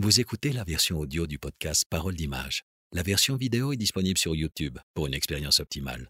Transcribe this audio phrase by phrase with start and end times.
[0.00, 2.62] Vous écoutez la version audio du podcast Parole d'image.
[2.92, 6.08] La version vidéo est disponible sur YouTube pour une expérience optimale.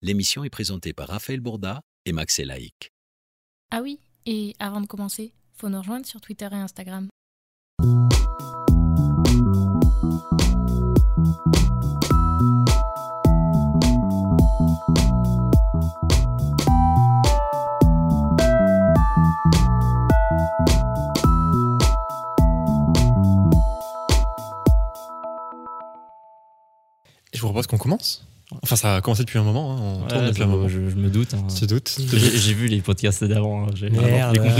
[0.00, 2.92] L'émission est présentée par Raphaël Bourda et Max Elaïc.
[3.70, 7.10] Ah oui, et avant de commencer, faut nous rejoindre sur Twitter et Instagram.
[27.46, 28.26] Vous propose qu'on commence?
[28.62, 29.72] Enfin, ça a commencé depuis un moment.
[29.72, 30.68] hein, On Ouais, tourne depuis un moment.
[30.68, 31.34] Je, je me doute.
[31.34, 31.44] hein.
[31.52, 33.64] Tu te doutes J'ai j'ai vu les podcasts d'avant.
[33.64, 33.66] hein.
[33.74, 34.06] J'ai compris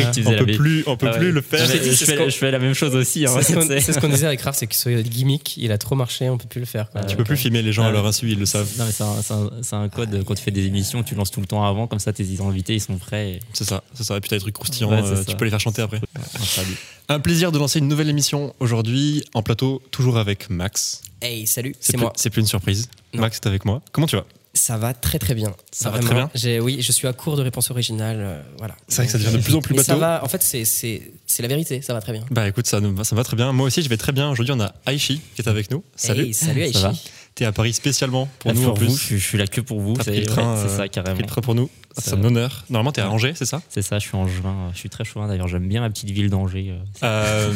[0.05, 1.65] que tu faisais On la peut plus, on peut Ah plus le faire.
[1.65, 3.27] Je, dit, fais, je fais la même chose aussi.
[3.27, 3.31] hein.
[3.41, 5.71] C'est ce qu'on C'est- c'est ce qu'on disait avec Raph, c'est que ce gimmick, il
[5.71, 6.91] a trop marché, on peut plus le faire.
[6.91, 7.03] quoi.
[7.03, 7.07] Ouais.
[7.07, 7.93] Tu peux plus filmer les gens à Ouais.
[7.93, 8.69] leur insu, ils le savent.
[8.77, 11.15] Non, mais c'est un, c'est un- c'est un code quand tu fais des émissions, tu
[11.15, 13.35] lances tout le temps avant, comme ça tes invités ils sont prêts.
[13.35, 14.17] et- C'est ça, c'est ça.
[14.17, 16.01] Et puis t'as des trucs croustillants, euh, tu peux les faire chanter après.
[16.35, 16.77] Un salut.
[17.09, 21.03] Un plaisir de lancer une nouvelle émission aujourd'hui en plateau, toujours avec Max.
[21.23, 22.13] Hey, salut, C'est moi.
[22.17, 22.89] c'est plus une surprise.
[23.17, 23.23] Non.
[23.23, 23.83] Max est avec moi.
[23.93, 24.25] Comment tu vas?
[24.55, 25.55] Ça va très très bien.
[25.71, 26.31] Ça va très bien?
[26.35, 28.17] J'ai- Oui, je suis à court de réponses originales.
[28.21, 28.75] euh, voilà.
[28.89, 30.01] C'est vrai que ça devient de plus en plus mais ça bateau.
[30.01, 32.25] va, en fait, c'est- c'est c'est la vérité, ça va très bien.
[32.31, 33.53] Bah écoute, ça, va- ça va très bien.
[33.53, 34.31] Moi aussi, je vais très bien.
[34.31, 35.85] Aujourd'hui, on a Aishi qui est avec nous.
[35.95, 36.23] Salut.
[36.27, 36.95] Hey, salut Ça va?
[37.35, 38.87] T'es à Paris spécialement pour Là, nous en plus.
[38.87, 39.93] vous, je, suis- je suis là que pour vous.
[39.93, 41.17] T'as C'est pris le train, ouais, c'est euh, ça carrément.
[41.17, 41.69] pris le train pour nous.
[41.99, 42.65] C'est un honneur.
[42.71, 43.11] Normalement, t'es à.
[43.11, 43.61] Angers, c'est ça?
[43.69, 44.71] C'est ça, je suis en juin.
[44.73, 45.49] Je suis très chauvin d'ailleurs.
[45.49, 46.73] J'aime bien ma petite ville d'Angers.
[47.03, 47.53] Euh,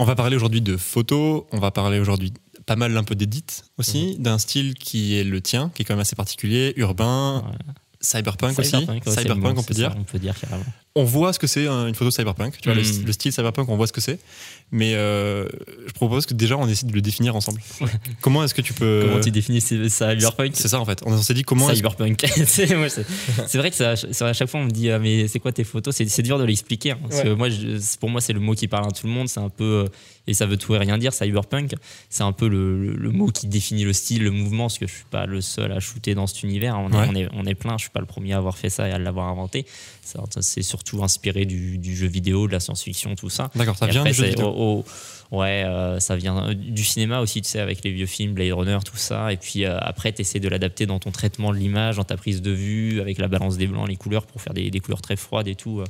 [0.00, 2.32] on va parler aujourd'hui de photos, on va parler aujourd'hui
[2.70, 3.42] pas mal un peu d'édit
[3.78, 7.72] aussi, d'un style qui est le tien, qui est quand même assez particulier, urbain, Ouais.
[8.00, 8.70] cyberpunk, aussi.
[8.70, 9.94] Cyberpunk, on peut ça, dire.
[9.98, 10.62] On peut dire carrément.
[10.94, 12.58] On voit ce que c'est hein, une photo cyberpunk.
[12.62, 13.06] Tu vois, le, Mm.
[13.06, 14.20] le style cyberpunk, on voit ce que c'est.
[14.72, 15.48] Mais euh,
[15.86, 17.60] je propose que déjà on essaie de le définir ensemble.
[18.20, 19.06] comment est-ce que tu peux.
[19.08, 21.00] Comment tu définis ce- cyberpunk C'est ça en fait.
[21.06, 21.72] On s'est dit comment.
[21.74, 22.24] Cyberpunk.
[22.46, 22.66] c'est
[23.56, 23.94] vrai que ça,
[24.26, 25.94] à chaque fois on me dit ah, mais c'est quoi tes photos?
[25.94, 27.24] C'est dur de l'expliquer hein, parce Ouais.
[27.24, 29.28] que moi je- pour moi c'est le mot qui parle à tout le monde.
[29.28, 29.88] C'est un peu euh,
[30.26, 31.12] et ça veut tout et rien dire.
[31.12, 31.72] Cyberpunk,
[32.08, 34.64] c'est un peu le, le- le mot qui définit le style, le mouvement.
[34.64, 36.78] Parce que je suis pas le seul à shooter dans cet univers.
[36.78, 37.76] On, est- on est on est plein.
[37.76, 39.66] Je suis pas le premier à avoir fait ça et à l'avoir inventé.
[40.02, 43.50] Ça- C'est surtout inspiré du, du jeu vidéo, de la science-fiction, tout ça.
[43.54, 44.46] D'accord, ça Et vient après, du jeu c'est vidéo.
[45.30, 48.78] Ouais, euh, ça vient du cinéma aussi, tu sais, avec les vieux films, Blade Runner,
[48.84, 49.32] tout ça.
[49.32, 52.42] Et puis euh, après, tu de l'adapter dans ton traitement de l'image, dans ta prise
[52.42, 55.48] de vue, avec la balance des blancs, les couleurs, pour faire des, couleurs très froides
[55.48, 55.84] et tout, euh,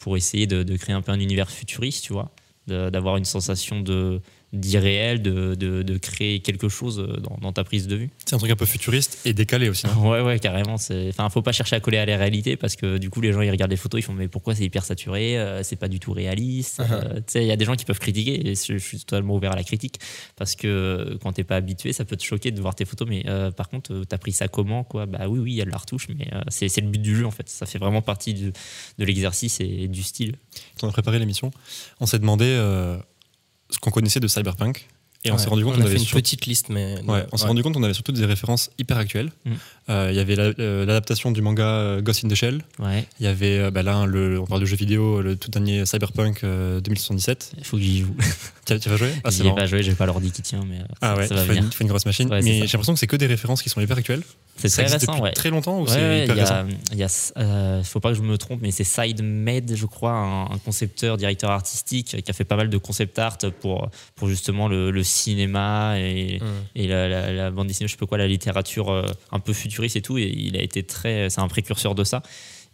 [0.00, 2.30] pour essayer de, de créer un peu un univers futuriste, tu vois,
[2.66, 4.20] d'avoir une sensation de
[4.52, 8.10] d'irréel, de, de, de créer quelque chose euh, dans, dans ta prise de vue.
[8.24, 9.86] C'est un truc un peu futuriste et décalé aussi.
[9.86, 9.96] hein.
[9.98, 10.76] Ouais, ouais, carrément.
[11.08, 13.42] Enfin, faut pas chercher à coller à la réalité parce que du coup, les gens
[13.42, 16.00] ils regardent les photos, ils font mais pourquoi c'est hyper saturé, euh, c'est pas du
[16.00, 16.80] tout réaliste.
[16.80, 16.92] Uh-huh.
[16.92, 18.98] Euh, tu sais, il y a des gens qui peuvent critiquer et je, je suis
[19.00, 19.98] totalement ouvert à la critique
[20.36, 23.06] parce que euh, quand t'es pas habitué, ça peut te choquer de voir tes photos.
[23.06, 25.04] Mais euh, par contre, t'as pris ça comment, quoi?
[25.06, 27.26] Bah oui, oui, il y a de la retouche, mais c'est le but du jeu
[27.26, 27.48] en fait.
[27.50, 28.52] Ça fait vraiment partie du-
[28.98, 30.36] de l'exercice et du style.
[30.80, 31.50] Quand on a préparé l'émission,
[32.00, 32.46] on s'est demandé
[33.70, 34.86] ce qu'on connaissait de cyberpunk.
[35.24, 37.00] Et on s'est rendu compte on qu'on avait une sur- petite liste, mais.
[37.08, 39.32] Ouais, on s'est rendu compte qu'on avait surtout des références hyper actuelles.
[39.44, 39.52] Mm.
[39.90, 42.62] Euh, Il y avait euh, l'adaptation du manga euh, Ghost in the Shell.
[42.78, 45.86] Ouais, Il y avait bah là, le, on parle de jeux vidéo, le tout dernier
[45.86, 47.52] Cyberpunk euh, 2077.
[47.58, 48.14] il faut que j'y joue.
[48.68, 49.10] Tu tu vas jouer?
[49.24, 51.34] Ah, J'y ai pas joué, j'ai pas l'ordi qui tient, mais Ah ça, ouais, ça
[51.36, 51.62] va venir.
[51.64, 52.28] une, fais une grosse machine.
[52.28, 54.20] Ouais, mais j'ai l'impression que c'est que des références qui sont hyper actuelles.
[54.56, 55.32] C'est très récent, depuis ouais.
[55.32, 56.54] très longtemps ou c'est hyper y récent?
[56.54, 59.86] a, il y a, euh, faut pas que je me trompe, mais c'est SideMed, je
[59.86, 63.88] crois, un, un concepteur, directeur artistique qui a fait pas mal de concept art pour,
[64.16, 66.46] pour justement le, le cinéma et, Hum.
[66.74, 68.90] et la, la- la bande dessinée, je sais pas quoi, la littérature
[69.32, 70.18] un peu futuriste et tout.
[70.18, 72.22] Et il a été très, c'est un précurseur de ça.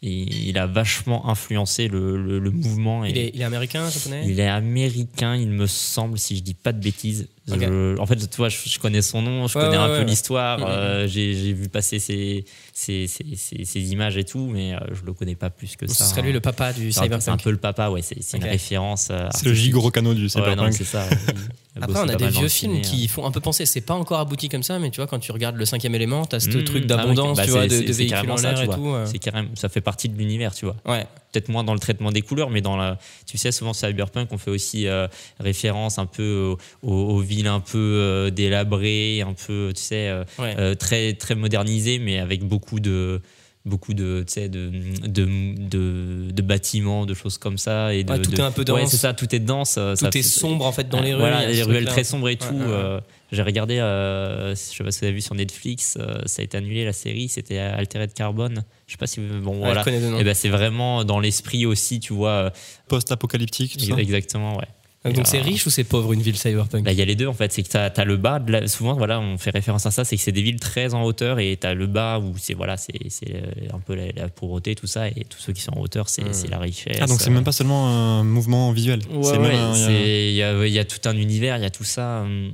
[0.03, 3.05] Et il a vachement influencé le, le- le mouvement.
[3.07, 4.25] Et Il est, il est américain, japonais?
[4.27, 7.29] Il est américain, il me semble, si je dis pas de bêtises.
[7.47, 9.87] Je- en fait, tu vois, je, je connais son nom, je Ouais, connais ouais, un
[9.89, 10.05] ouais, peu ouais.
[10.07, 10.65] l'histoire, Mhm.
[10.67, 14.79] euh, j'ai j'ai vu passer ses, ses, ses- ses- ses images et tout, mais euh,
[14.93, 16.05] je le connais pas plus que Ce ça.
[16.07, 17.43] serait lui le papa du C'est un peu- C'est un cyberpunk.
[17.45, 19.09] peu le papa, ouais, c'est une référence.
[19.11, 20.73] euh, C'est le Kano du Cyberpunk.
[20.73, 21.07] c'est ça.
[21.81, 23.09] Après, on a des vieux films qui euh.
[23.09, 23.67] font un peu penser.
[23.67, 26.25] C'est pas encore abouti comme ça, mais tu vois, quand tu regardes le cinquième élément,
[26.25, 28.69] t'as ce truc Ah ouais, d'abondance, bah, tu vois, de, de véhicules en l'air et
[28.69, 28.95] tout.
[29.07, 30.77] C'est carrément, ça fait partie de l'univers, tu vois.
[30.87, 31.07] Ouais.
[31.35, 32.97] Peut-être moins dans le traitement des couleurs, mais dans la,
[33.27, 35.09] tu sais, souvent Cyberpunk, on fait aussi euh,
[35.41, 40.77] référence un peu aux, villes un peu euh, délabrées, un peu, tu sais, euh, Ouais.
[40.77, 43.21] très, très modernisées, mais avec beaucoup de
[43.67, 44.47] beaucoup de, de,
[45.09, 45.27] de,
[45.57, 47.95] de, de bâtiments, de choses comme ça.
[47.95, 48.91] Et de, Ouais, tout de- est un peu Ouais, dense.
[48.91, 49.75] c'est ça, tout est dense.
[49.77, 51.21] Tout ça est sombre en fait dans Ouais, les rues.
[51.21, 52.45] Voilà, les ruelles très sombres et tout.
[52.53, 52.73] Ouais, ouais, ouais.
[52.75, 53.01] euh,
[53.33, 56.45] J'ai regardé, euh, je sais pas si vous avez vu sur Netflix, euh, ça a
[56.45, 58.65] été annulé la série, c'était Altered Carbone.
[58.95, 59.85] Je sais pas si vous- bon Ouais, voilà.
[60.21, 62.31] Et ben c'est vraiment dans l'esprit aussi, tu vois.
[62.31, 62.51] euh,
[62.89, 63.97] Post-apocalyptique, tout ça.
[64.01, 64.67] Exactement, ouais.
[65.05, 66.83] Donc Et, c'est euh, riche ou c'est pauvre une ville cyberpunk?
[66.85, 68.53] Bah, Il y a les deux en fait, c'est que tu as, le bas, de
[68.53, 71.03] la- souvent voilà, on fait référence à ça, c'est que c'est des villes très en
[71.03, 73.43] hauteur et tu as le bas où c'est voilà, c'est c'est, euh,
[73.75, 76.23] un peu la, la pauvreté, tout ça, et tous ceux qui sont en hauteur, c'est
[76.25, 76.33] Mm.
[76.33, 76.97] c'est la richesse.
[77.03, 79.01] Ah, donc c'est euh, même pas seulement un mouvement visuel.
[79.11, 80.85] Ouais, c'est ouais, même un- il y a- c'est- il y, a, il y a
[80.87, 82.23] tout un univers, il y a tout ça.
[82.23, 82.53] hum,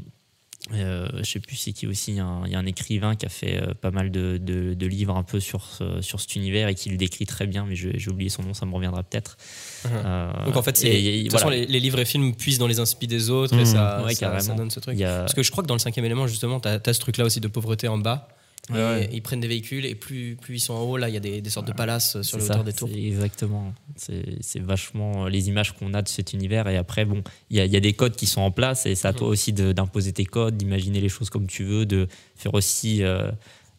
[0.72, 2.66] euh, je sais plus c'est qui aussi, il y a un- il y a un
[2.66, 6.00] écrivain qui a fait euh, pas mal de, de- de livres un peu sur, ce-
[6.00, 8.66] sur cet univers et qui le décrit très bien, mais j'ai oublié son nom, ça
[8.66, 9.36] me reviendra peut-être.
[9.84, 9.90] Mhm.
[10.04, 12.34] Euh, Donc en fait, c'est, et- et de toute façon, les, les livres et films
[12.34, 13.66] puissent dans les inspi des autres et Mmh.
[13.66, 14.40] ça, Ouais, ça- carrément.
[14.40, 15.00] ça donne ce truc.
[15.00, 17.24] A- Parce que je crois que dans le cinquième élément, justement, tu as, ce truc-là
[17.24, 18.28] aussi de pauvreté en bas.
[18.72, 19.10] Ouais, Et ouais.
[19.12, 21.20] Ils prennent des véhicules et plus, plus ils sont en haut, là, il y a
[21.20, 22.88] des, des sortes de palaces sur C'est les ça, hauteurs des tours.
[22.92, 23.72] c'est Exactement.
[23.96, 26.68] C'est c'est vachement les images qu'on a de cet univers.
[26.68, 28.86] Et après, bon, il y a, il y a des codes qui sont en place
[28.86, 29.32] et c'est à toi Mhm.
[29.32, 33.30] aussi d'imposer tes codes, d'imaginer les choses comme tu veux, de faire aussi euh,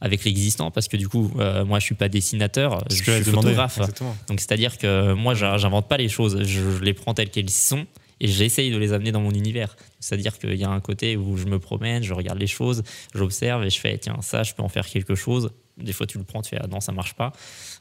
[0.02, 0.72] avec l'existant.
[0.72, 3.78] Parce que du coup, euh, moi, je suis pas dessinateur, C'est je suis photographe.
[3.80, 4.16] Exactement.
[4.28, 6.46] Donc, c'est-à-dire que moi, j'in- j'invente pas les choses, je,
[6.78, 7.86] je les prends telles qu'elles sont
[8.22, 9.76] et j'essaye de les amener dans mon univers.
[10.00, 12.84] C'est-à-dire qu'il y a un côté où je me promène, je regarde les choses,
[13.16, 15.52] j'observe et je fais, tiens, ça, je peux en faire quelque chose.
[15.84, 17.32] Des fois, tu le prends, tu fais, ah non, ça marche pas.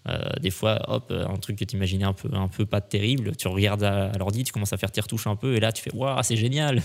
[0.09, 3.37] Euh, des fois, hop, un truc que tu imaginais un peu, un peu pas terrible,
[3.37, 5.73] tu regardes à, à l'ordi, tu commences à faire tes retouches un peu et là,
[5.73, 6.83] tu fais, waouh, c'est génial.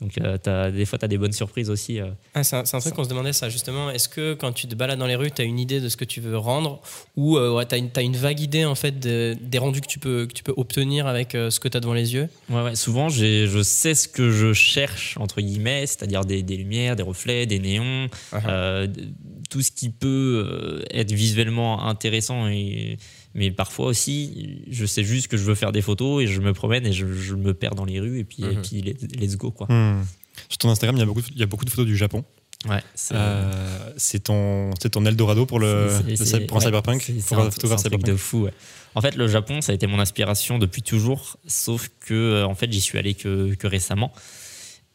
[0.00, 2.00] Donc, euh, des fois, tu as des bonnes surprises aussi.
[2.00, 2.10] euh.
[2.34, 3.90] Ah, c'est un, truc qu'on se demandait ça justement.
[3.90, 5.96] Est-ce que quand tu te balades dans les rues, tu as une idée de ce
[5.96, 6.80] que tu veux rendre?
[7.16, 9.98] Ou euh, ouais, tu as, une vague idée en fait de- des rendus que tu
[9.98, 12.28] peux, que tu peux obtenir avec euh, ce que tu as devant les yeux?
[12.48, 16.94] Ouais, ouais, souvent, je sais ce que je cherche, entre guillemets, c'est-à-dire des, des lumières,
[16.94, 18.08] des reflets, des néons,
[18.46, 19.08] euh, d-
[19.48, 22.48] tout ce qui peut euh, être visuellement intéressant.
[22.48, 22.98] Et,
[23.34, 26.52] mais parfois aussi, je sais juste que je veux faire des photos et je me
[26.52, 28.62] promène et je, je me perds dans les rues et puis, et Mhm.
[28.62, 29.66] puis let's, let's go, quoi.
[29.68, 30.04] Hmm.
[30.48, 32.24] Sur ton Instagram, il y a beaucoup, il y a beaucoup de photos du Japon.
[32.68, 37.02] Ouais, c'est Euh, c'est ton, c'est ton Eldorado pour le, le pour un ouais, cyberpunk,
[37.02, 38.04] c'est- un, un truc cyberpunk.
[38.04, 38.44] de fou.
[38.44, 38.52] ouais.
[38.96, 42.54] En fait, le Japon, ça a été mon inspiration depuis toujours, sauf que euh, en
[42.56, 44.12] fait, j'y suis allé que, que récemment.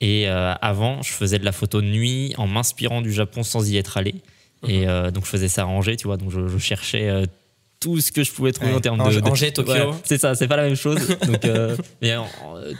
[0.01, 3.69] Et euh, avant, je faisais de la photo de nuit en m'inspirant du Japon sans
[3.69, 4.15] y être allé.
[4.67, 6.17] Et euh, donc, je faisais ça à Angers, tu vois.
[6.17, 7.25] Donc, je, je cherchais euh,
[7.79, 8.77] tout ce que je pouvais trouver Ouais.
[8.77, 9.73] en termes Angers- de, de- Angers, Tokyo.
[9.73, 10.99] Ouais, c'est ça, c'est pas la même chose.
[11.27, 12.25] donc, euh, mais en-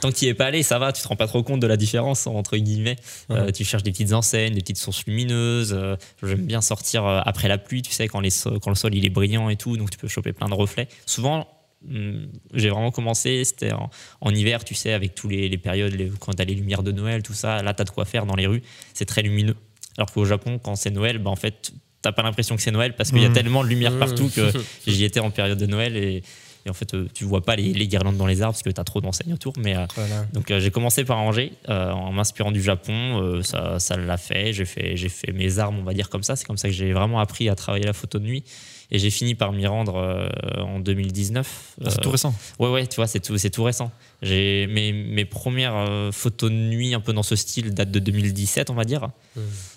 [0.00, 1.60] tant que tu y es pas allé, ça va, tu te rends pas trop compte
[1.60, 2.96] de la différence entre guillemets.
[3.54, 5.78] Tu cherches des petites enseignes, des petites sources lumineuses.
[6.22, 9.04] J'aime bien sortir après la pluie, tu sais, quand, les so- quand le sol il
[9.04, 10.88] est brillant et tout, donc tu peux choper plein de reflets.
[11.04, 11.46] Souvent,
[11.86, 13.90] hum, j'ai vraiment commencé, c'était en,
[14.22, 16.92] en hiver, tu sais, avec tous les, les périodes, les- quand t'as les lumières de
[16.92, 18.62] Noël, tout ça, là t'as de quoi faire dans les rues,
[18.94, 19.56] c'est très lumineux.
[19.98, 22.94] Alors qu'au Japon, quand c'est Noël, bah, en fait, t'as pas l'impression que c'est Noël
[22.96, 23.34] parce qu'il y a Mhm.
[23.34, 23.98] tellement de lumière Mhm.
[23.98, 24.50] partout que
[24.86, 26.22] j'y étais en période de Noël et,
[26.66, 28.70] et en fait, euh, tu vois pas les, les guirlandes dans les arbres parce que
[28.70, 30.24] t'as trop d'enseignes autour, mais euh, Voilà.
[30.32, 34.52] donc euh, j'ai commencé par Angers en m'inspirant du Japon, ça, ça l'a fait.
[34.52, 36.36] J'ai fait fait mes armes, on va dire comme ça.
[36.36, 38.44] C'est comme ça que j'ai vraiment appris à travailler la photo de nuit
[38.90, 40.28] et j'ai fini par m'y rendre euh,
[40.62, 41.46] en 2019.
[41.84, 42.34] Ah, c'est Euh, tout récent.
[42.58, 43.90] Ouais ouais, tu vois, c'est tout c'est tout récent.
[44.22, 47.98] J'ai mes, mes premières euh, photos de nuit un peu dans ce style datent de
[47.98, 49.08] 2017, on va dire.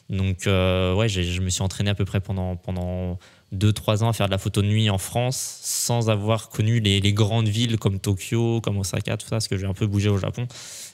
[0.10, 3.18] Donc euh, ouais, je me suis entraîné à peu près pendant pendant
[3.56, 7.00] 2-3 ans à faire de la photo de nuit en France sans avoir connu les,
[7.00, 10.10] les grandes villes comme Tokyo, comme Osaka, tout ça, parce que j'ai un peu bougé
[10.10, 10.48] au Japon.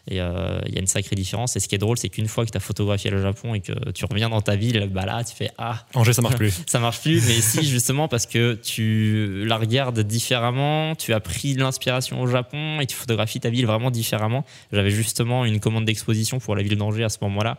[0.10, 1.56] Et euh, il y a une sacrée différence.
[1.56, 3.62] Et ce qui est drôle, c'est qu'une fois que tu as photographié le Japon et
[3.62, 6.62] que tu reviens dans ta ville, bah là, tu fais Ah, Angers, ça marche plus.
[6.68, 7.26] ça marche plus.
[7.26, 12.28] Mais si, justement, parce que tu la regardes différemment, tu as pris de l'inspiration au
[12.28, 14.46] Japon et tu photographies ta ville vraiment différemment.
[14.74, 17.58] J'avais justement une commande d'exposition pour la ville d'Angers à ce moment-là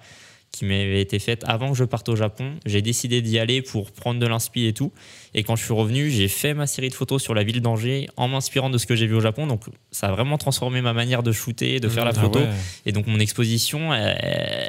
[0.55, 2.53] qui m'avait été faite avant que je parte au Japon.
[2.67, 4.93] J'ai décidé d'y aller pour prendre de l'inspi et tout.
[5.35, 8.09] Et quand je suis revenu, j'ai fait ma série de photos sur la ville d'Angers
[8.17, 9.47] en m'inspirant de ce que j'ai vu au Japon.
[9.47, 12.39] Donc ça a vraiment transformé ma manière de shooter, de faire la Ah photo.
[12.41, 12.49] ouais.
[12.87, 14.17] Et donc mon exposition, elle,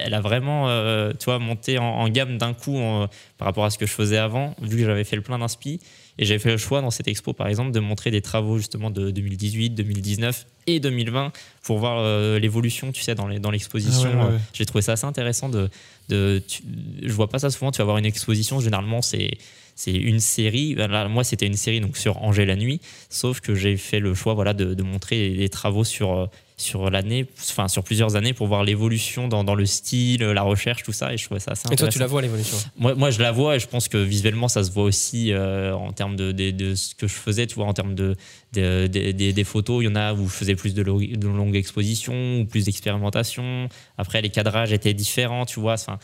[0.05, 3.07] elle a vraiment, euh, tu vois, monté en, en gamme d'un coup en-
[3.37, 5.79] par rapport à ce que je faisais avant, vu que j'avais fait le plein d'inspi.
[6.17, 8.89] Et j'ai fait le choix dans cette expo, par exemple, de montrer des travaux justement
[8.89, 11.31] de 2018, 2019 et 2020
[11.63, 14.09] pour voir euh, l'évolution, tu sais, dans l'exposition.
[14.13, 14.39] Ah ouais, ouais, ouais.
[14.53, 15.69] J'ai trouvé ça assez intéressant de,
[16.09, 16.63] de tu-
[17.03, 17.71] je vois pas ça souvent.
[17.71, 19.37] Tu vas voir une exposition, généralement c'est
[19.77, 20.73] c'est une série.
[20.73, 22.79] Ben Là, moi, c'était une série donc sur Angers la nuit,
[23.09, 26.25] sauf que j'ai fait le choix, voilà, de, de montrer des travaux sur euh,
[26.57, 30.83] sur l'année, enfin sur plusieurs années pour voir l'évolution dans, dans le style, la recherche,
[30.83, 31.13] tout ça.
[31.13, 33.31] Et je trouvais ça assez Et toi, tu la vois l'évolution Moi, moi, je la
[33.33, 36.51] vois et je pense que visuellement, ça se voit aussi euh, en termes de, de,
[36.51, 38.15] de ce que je faisais, tu vois, en termes de,
[38.53, 39.83] de- de- de- des photos.
[39.83, 42.65] Il y en a où je faisais plus de, lo- de longues expositions ou plus
[42.65, 43.67] d'expérimentation.
[43.97, 45.73] Après, les cadrages étaient différents, tu vois.
[45.73, 45.99] Enfin.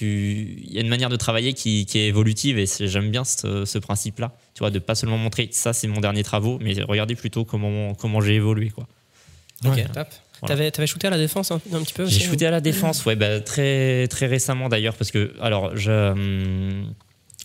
[0.00, 3.64] Il y a une manière de travailler qui, qui est évolutive et j'aime bien ce,
[3.64, 7.14] ce principe-là, tu vois, de pas seulement montrer ça, c'est mon dernier travaux, mais regardez
[7.14, 8.88] plutôt comment, comment j'ai évolué, quoi.
[9.64, 9.84] Ok, Ouais.
[9.84, 10.08] top.
[10.40, 10.56] Voilà.
[10.56, 12.60] T'avais, t'avais shooté à la défense un, un petit peu J'ai aussi, shooté à la
[12.60, 16.92] défense, ouais, bah, très, très récemment d'ailleurs, parce que, alors, je, hum,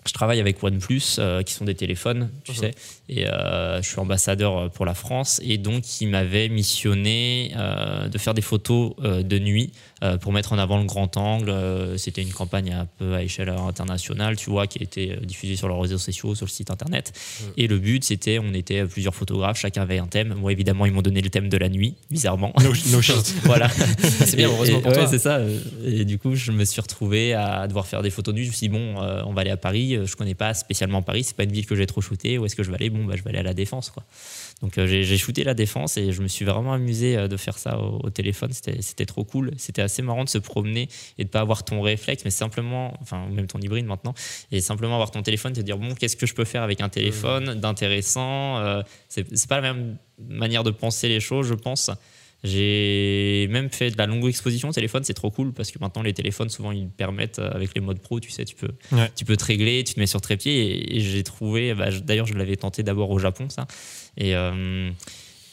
[0.05, 2.57] je travaille avec OnePlus, euh, qui sont des téléphones, tu Mhm.
[2.57, 2.71] sais,
[3.09, 8.17] et euh, je suis ambassadeur pour la France, et donc ils m'avaient missionné euh, de
[8.17, 9.77] faire des photos euh, de nuit euh,
[10.21, 11.49] pour mettre en avant le grand angle.
[11.49, 15.19] Euh, C'était une campagne un peu à échelle internationale, tu vois, qui a été euh,
[15.25, 17.11] diffusée sur leurs réseaux sociaux, sur le site internet.
[17.41, 17.47] Mhm.
[17.57, 20.33] Et le but, c'était, on était plusieurs photographes, chacun avait un thème.
[20.35, 22.53] Moi, évidemment, ils m'ont donné le thème de la nuit, bizarrement.
[22.61, 22.99] No, no
[23.43, 23.69] voilà.
[23.99, 25.07] C'est bien, heureusement et- pour ouais, toi.
[25.07, 25.39] c'est ça.
[25.85, 28.43] Et du coup, je me suis retrouvé à devoir faire des photos nuit.
[28.45, 29.97] Je me suis dit, bon, euh, on va aller à Paris.
[30.05, 31.23] Je connais pas spécialement Paris.
[31.23, 32.37] C'est pas une ville que j'ai trop shooté.
[32.37, 32.89] Où est-ce que je vais aller?
[32.89, 34.03] Bon, bah, je vais aller à la Défense, quoi.
[34.61, 37.57] Donc, euh, j'ai shooté la Défense et je me suis vraiment amusé euh, de faire
[37.57, 38.51] ça au, au téléphone.
[38.53, 39.51] C'était trop cool.
[39.57, 43.27] C'était assez marrant de se promener et de pas avoir ton réflexe, mais simplement, enfin,
[43.29, 44.13] même ton hybride maintenant,
[44.51, 46.89] et simplement avoir ton téléphone, te dire, bon, qu'est-ce que je peux faire avec un
[46.89, 49.97] téléphone d'intéressant Euh, C'est pas la même
[50.27, 51.89] manière de penser les choses, je pense.
[52.43, 56.01] J'ai même fait de la longue exposition au téléphone, c'est trop cool parce que maintenant
[56.01, 59.11] les téléphones souvent ils permettent euh, avec les modes pro, tu sais, tu peux, Ouais.
[59.15, 62.27] tu peux te régler, tu te mets sur trépied et, et j'ai trouvé, bah, d'ailleurs
[62.27, 63.67] je l'avais tenté d'abord au Japon ça
[64.19, 64.89] et euh,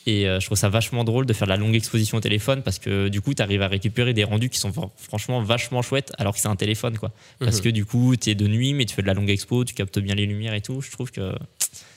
[0.09, 2.63] et euh, je trouve ça vachement drôle de faire de la longue exposition au téléphone
[2.63, 5.83] parce que du coup tu arrives à récupérer des rendus qui sont fr- franchement vachement
[5.83, 7.11] chouettes alors que c'est un téléphone quoi.
[7.41, 7.63] Parce Mhm.
[7.63, 9.75] que du coup tu es de nuit mais tu fais de la longue expo, tu
[9.75, 10.81] captes bien les lumières et tout.
[10.81, 11.33] Je trouve que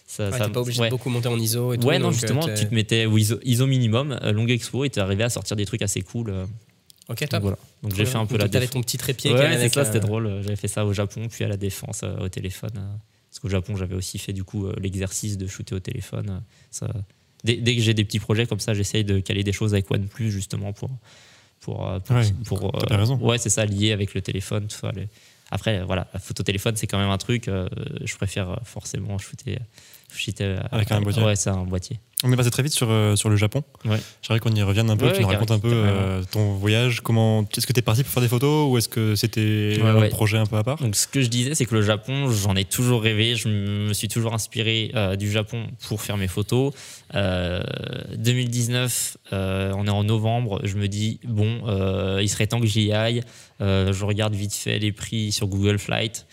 [0.07, 0.87] ça, Ouais, ça t'es pas obligé ouais.
[0.87, 1.85] de beaucoup monter en ISO et tout.
[1.85, 4.89] Ouais, non, euh, justement, t'es- tu te mettais ISO, ISO minimum, euh, longue expo, et
[4.89, 6.31] tu arrivé à sortir des trucs assez cool.
[6.31, 6.45] euh,
[7.09, 7.41] Ok, donc top.
[7.43, 7.57] voilà.
[7.83, 9.31] Donc j'ai fait un peu Donc, la T'avais ton petit trépied.
[9.33, 10.41] Ouais, c'est ça, c'était euh, drôle.
[10.41, 12.71] J'avais fait ça au Japon, puis à la défense euh, au téléphone.
[13.29, 16.29] Parce qu'au Japon, j'avais aussi fait du coup euh, l'exercice de shooter au téléphone.
[16.29, 16.39] euh,
[16.71, 16.87] ça,
[17.43, 19.89] dès, dès que j'ai des petits projets comme ça, j'essaye de caler des choses avec
[19.91, 20.89] OnePlus justement pour.
[21.59, 23.17] pour, euh, pour, Ouais, pour, bien raison.
[23.17, 24.67] Ouais, c'est ça, lié avec le téléphone.
[24.67, 25.07] Tout ça, les-
[25.51, 27.45] Après, voilà, la photo téléphone, c'est quand même un truc.
[27.47, 29.59] je préfère forcément shooter.
[30.17, 31.23] Shooter, euh, Avec un boîtier.
[31.23, 31.99] Ouais, c'est un boîtier.
[32.21, 33.63] On est passé très vite sur, euh, sur le Japon.
[33.85, 33.97] Ouais.
[34.21, 36.51] J'aimerais qu'on y revienne un peu, Ouais, que tu nous racontes un peu euh, ton
[36.55, 36.99] voyage.
[36.99, 40.07] Comment Est-ce que tu es parti pour faire des photos ou est-ce que c'était Ouais,
[40.07, 40.77] un projet un peu à part?
[40.79, 43.35] Donc, ce que je disais, c'est que le Japon, j'en ai toujours rêvé.
[43.35, 46.73] Je me suis toujours inspiré euh, du Japon pour faire mes photos.
[47.15, 47.63] Euh,
[48.17, 50.59] 2019, euh, on est en novembre.
[50.65, 51.61] Je me dis, bon,
[52.19, 53.21] il serait temps que j'y aille.
[53.61, 56.25] Je regarde vite fait les prix sur Google Flight.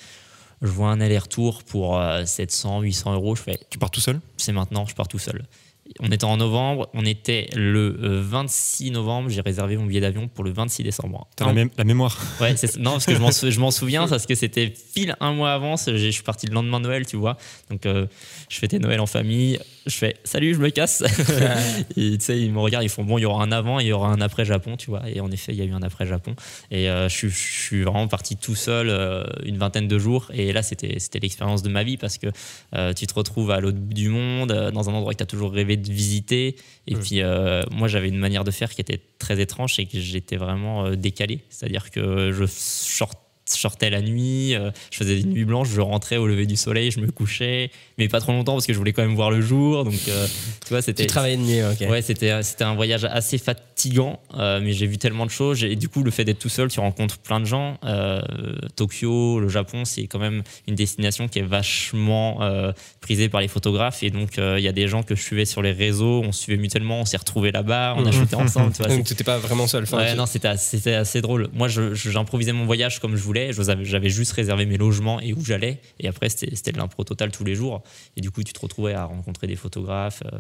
[0.63, 3.37] Je vois un aller-retour pour euh, 700, 800 euros.
[3.37, 4.21] Je fais, Tu pars tout seul?
[4.37, 5.45] c'est maintenant, je pars tout seul.
[6.01, 10.27] On était en novembre, on était le euh, 26 novembre, j'ai réservé mon billet d'avion
[10.27, 11.29] pour le 26 décembre.
[11.37, 12.19] T'as la, mé- la mémoire.
[12.41, 13.15] Ouais, c'est- non, parce que
[13.51, 15.77] je m'en souviens, parce que c'était pile un mois avant.
[15.77, 17.37] Je je suis parti le lendemain de Noël, tu vois.
[17.71, 18.07] Donc, euh,
[18.51, 19.61] je fêtais Noël en famille.
[19.87, 21.03] Je fais salut, je me casse.
[21.97, 23.85] et tu sais, ils me regardent, ils font bon, il y aura un avant et
[23.85, 25.09] il y aura un après Japon, tu vois.
[25.09, 26.35] Et en effet, il y a eu un après Japon.
[26.73, 30.29] Et euh, je, suis- je suis vraiment parti tout seul euh, une vingtaine de jours.
[30.35, 32.27] Et là, c'était l'expérience de ma vie parce que
[32.75, 35.27] euh, tu te retrouves à l'autre bout du monde, dans un endroit que tu as
[35.27, 36.57] toujours rêvé de visiter.
[36.89, 37.21] Et puis,
[37.71, 41.41] moi, j'avais une manière de faire qui était très étrange, c'est que j'étais vraiment décalé.
[41.49, 46.17] C'est-à-dire que je short- sortais la nuit, euh, je faisais des nuits blanches, je rentrais
[46.17, 48.93] au lever du soleil, je me couchais, mais pas trop longtemps parce que je voulais
[48.93, 49.85] quand même voir le jour.
[49.85, 50.27] Donc, euh,
[50.65, 51.05] tu vois, c'était.
[51.05, 51.89] Tu travaillais de nuit, ok.
[51.91, 55.63] Ouais, c'était c'était un voyage assez fatigant, euh, mais j'ai vu tellement de choses.
[55.65, 57.79] Et du coup, le fait d'être tout seul, tu rencontres plein de gens.
[57.85, 58.21] Euh,
[58.75, 63.49] Tokyo, le Japon, c'est quand même une destination qui est vachement euh, prisée par les
[63.49, 64.03] photographes.
[64.03, 66.33] Et donc, euh, il y a des gens que je suivais sur les réseaux, on
[66.33, 68.73] se suivait mutuellement, on s'est retrouvés là-bas, on a shooté ensemble.
[68.73, 69.85] Tu vois, Donc, t'étais pas vraiment seul.
[69.85, 71.49] enfin, Ouais, tu- non, c'était assez, c'était assez drôle.
[71.53, 73.36] Moi, j'improvisais mon voyage comme je voulais.
[73.53, 75.81] J'avais juste réservé mes logements et où j'allais.
[76.01, 77.83] Et après, c'était c'était de l'impro total tous les jours.
[78.17, 80.37] Et du coup, tu te retrouvais à rencontrer des photographes euh,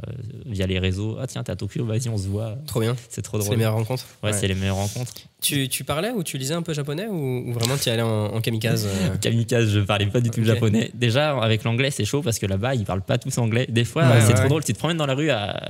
[0.46, 1.16] via les réseaux.
[1.20, 2.56] Ah, tiens, t'es à Tokyo, vas-y, on se voit.
[2.66, 2.96] Trop bien.
[3.08, 3.56] C'est trop C'est les drôle.
[3.58, 4.06] meilleures rencontres.
[4.22, 4.36] Ouais, Ouais.
[4.36, 5.12] c'est les meilleures rencontres.
[5.40, 8.02] Tu, tu parlais ou tu lisais un peu japonais ou, ou vraiment tu y allais
[8.02, 10.90] en, en kamikaze euh Kamikaze, je parlais pas du tout japonais.
[10.94, 13.66] Déjà, avec l'anglais, c'est chaud parce que là-bas, ils parlent pas tous anglais.
[13.68, 14.64] Des fois, Ouais, c'est ouais, trop drôle.
[14.64, 15.60] Tu te promènes dans la rue à-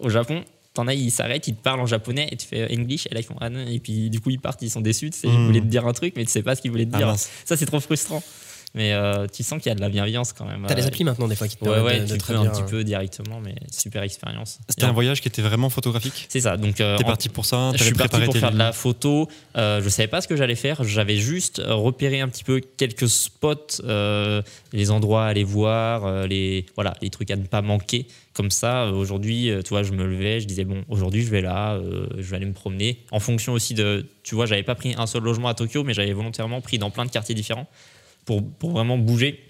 [0.00, 0.42] au Japon.
[0.74, 3.06] T'en as, ils s'arrêtent, ils te parlent en japonais et tu fais English.
[3.08, 3.64] Et là, ils font ah non.
[3.66, 5.10] Et puis, du coup, ils partent, ils sont déçus.
[5.10, 5.46] Tu sais, ils Mm.
[5.46, 7.14] voulaient te dire un truc, mais tu sais pas ce qu'ils voulaient te Ah, dire.
[7.44, 8.22] Ça, c'est trop frustrant.
[8.76, 10.64] Mais euh, tu sens qu'il y a de la bienveillance quand même.
[10.66, 12.26] T'as les Euh, applis maintenant des fois qui te Ouais, permettent ouais, de, de tu
[12.26, 14.58] peux un petit euh, peu directement, mais super expérience.
[14.68, 16.26] C'était un en- voyage qui était vraiment photographique.
[16.28, 16.56] C'est ça.
[16.56, 19.28] Donc, euh, T'es parti pour ça je suis parti pour faire de la photo.
[19.56, 20.82] Euh, je savais pas ce que j'allais faire.
[20.82, 26.26] J'avais juste repéré un petit peu quelques spots, euh, les endroits à aller voir, euh,
[26.26, 28.06] les voilà, les trucs à ne pas manquer.
[28.32, 31.74] Comme ça, aujourd'hui, tu vois, je me levais, je disais bon, aujourd'hui, je vais là,
[31.74, 32.98] euh, je vais aller me promener.
[33.12, 35.94] En fonction aussi de, tu vois, j'avais pas pris un seul logement à Tokyo, mais
[35.94, 37.68] j'avais volontairement pris dans plein de quartiers différents
[38.24, 39.40] pour pour vraiment bouger.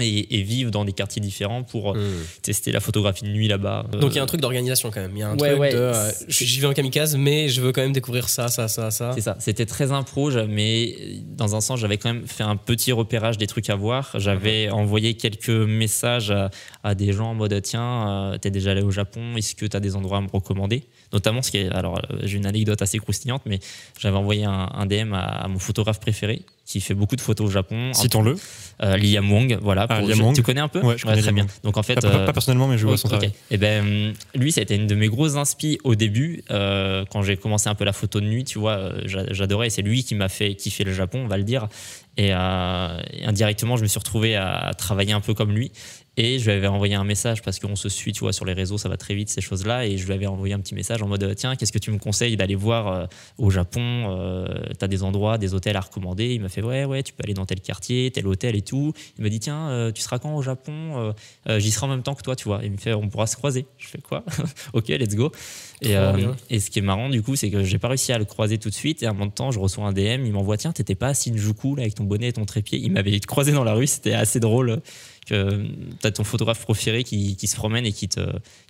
[0.00, 2.22] Et, et vivre dans des quartiers différents pour euh, Hmm.
[2.42, 3.86] tester la photographie de nuit là-bas.
[4.00, 5.10] Donc il y a un truc d'organisation quand même.
[5.16, 5.72] Il y a un Ouais, truc ouais.
[5.72, 5.76] de.
[5.78, 9.10] euh, J'y vais en kamikaze, mais je veux quand même découvrir ça, ça, ça, ça.
[9.14, 10.94] C'est ça, c'était très impro, mais
[11.26, 14.10] dans un sens, j'avais quand même fait un petit repérage des trucs à voir.
[14.14, 16.50] J'avais envoyé quelques messages à,
[16.84, 19.80] à des gens en mode tiens, euh, t'es déjà allé au Japon, est-ce que t'as
[19.80, 20.84] des endroits à me recommander?
[21.12, 23.60] Notamment, ce qui est, alors euh, j'ai une anecdote assez croustillante, mais
[23.98, 27.46] j'avais envoyé un, un DM à, à mon photographe préféré, qui fait beaucoup de photos
[27.46, 27.94] au Japon.
[27.94, 28.36] Citons-le.
[28.82, 29.86] Euh, Liam Wong, voilà.
[29.88, 30.34] Ah, pour- Liam je- Wong.
[30.34, 31.44] Tu connais un peu Ouais, je connais très bien.
[31.44, 31.52] Wong.
[31.64, 33.12] Donc en fait, Pas, pas- pas personnellement, mais je vois son Ok.
[33.14, 33.32] travail.
[33.50, 37.22] Et ben, lui, ça a été une de mes grosses inspi au début, euh, quand
[37.22, 39.70] j'ai commencé un peu la photo de nuit, tu vois, euh, j'a- j'adorais.
[39.70, 41.68] C'est lui qui m'a fait kiffer le Japon, on va le dire.
[42.18, 45.72] Et, euh, et indirectement, je me suis retrouvé à travailler un peu comme lui.
[46.20, 48.52] Et je lui avais envoyé un message parce qu'on se suit, tu vois, sur les
[48.52, 49.86] réseaux, ça va très vite, ces choses-là.
[49.86, 51.92] Et je lui avais envoyé un petit message en mode euh, Tiens, qu'est-ce que tu
[51.92, 53.06] me conseilles d'aller voir euh,
[53.38, 54.48] au Japon euh,
[54.80, 56.34] T'as des endroits, des hôtels à recommander?
[56.34, 58.92] Il m'a fait Ouais, ouais, tu peux aller dans tel quartier, tel hôtel et tout.
[59.16, 61.14] Il m'a dit Tiens, euh, tu seras quand au Japon?
[61.46, 62.62] J'y serai en même temps que toi, tu vois.
[62.64, 63.66] Il me fait On pourra se croiser.
[63.78, 64.24] Je fais Quoi?
[64.72, 65.30] Ok, let's go.
[65.82, 65.94] Et,
[66.50, 68.58] et ce qui est marrant, du coup, c'est que j'ai pas réussi à le croiser
[68.58, 69.04] tout de suite.
[69.04, 70.24] Et à un moment de temps, je reçois un DM.
[70.24, 72.80] Il m'envoie Tiens, t'étais pas à Shinjuku là, avec ton bonnet et ton trépied?
[72.82, 73.86] Il m'avait croisé dans la rue.
[73.86, 74.80] C'était assez drôle
[75.28, 75.66] que
[76.00, 78.20] t'as ton photographe préféré qui, qui se promène et qui te,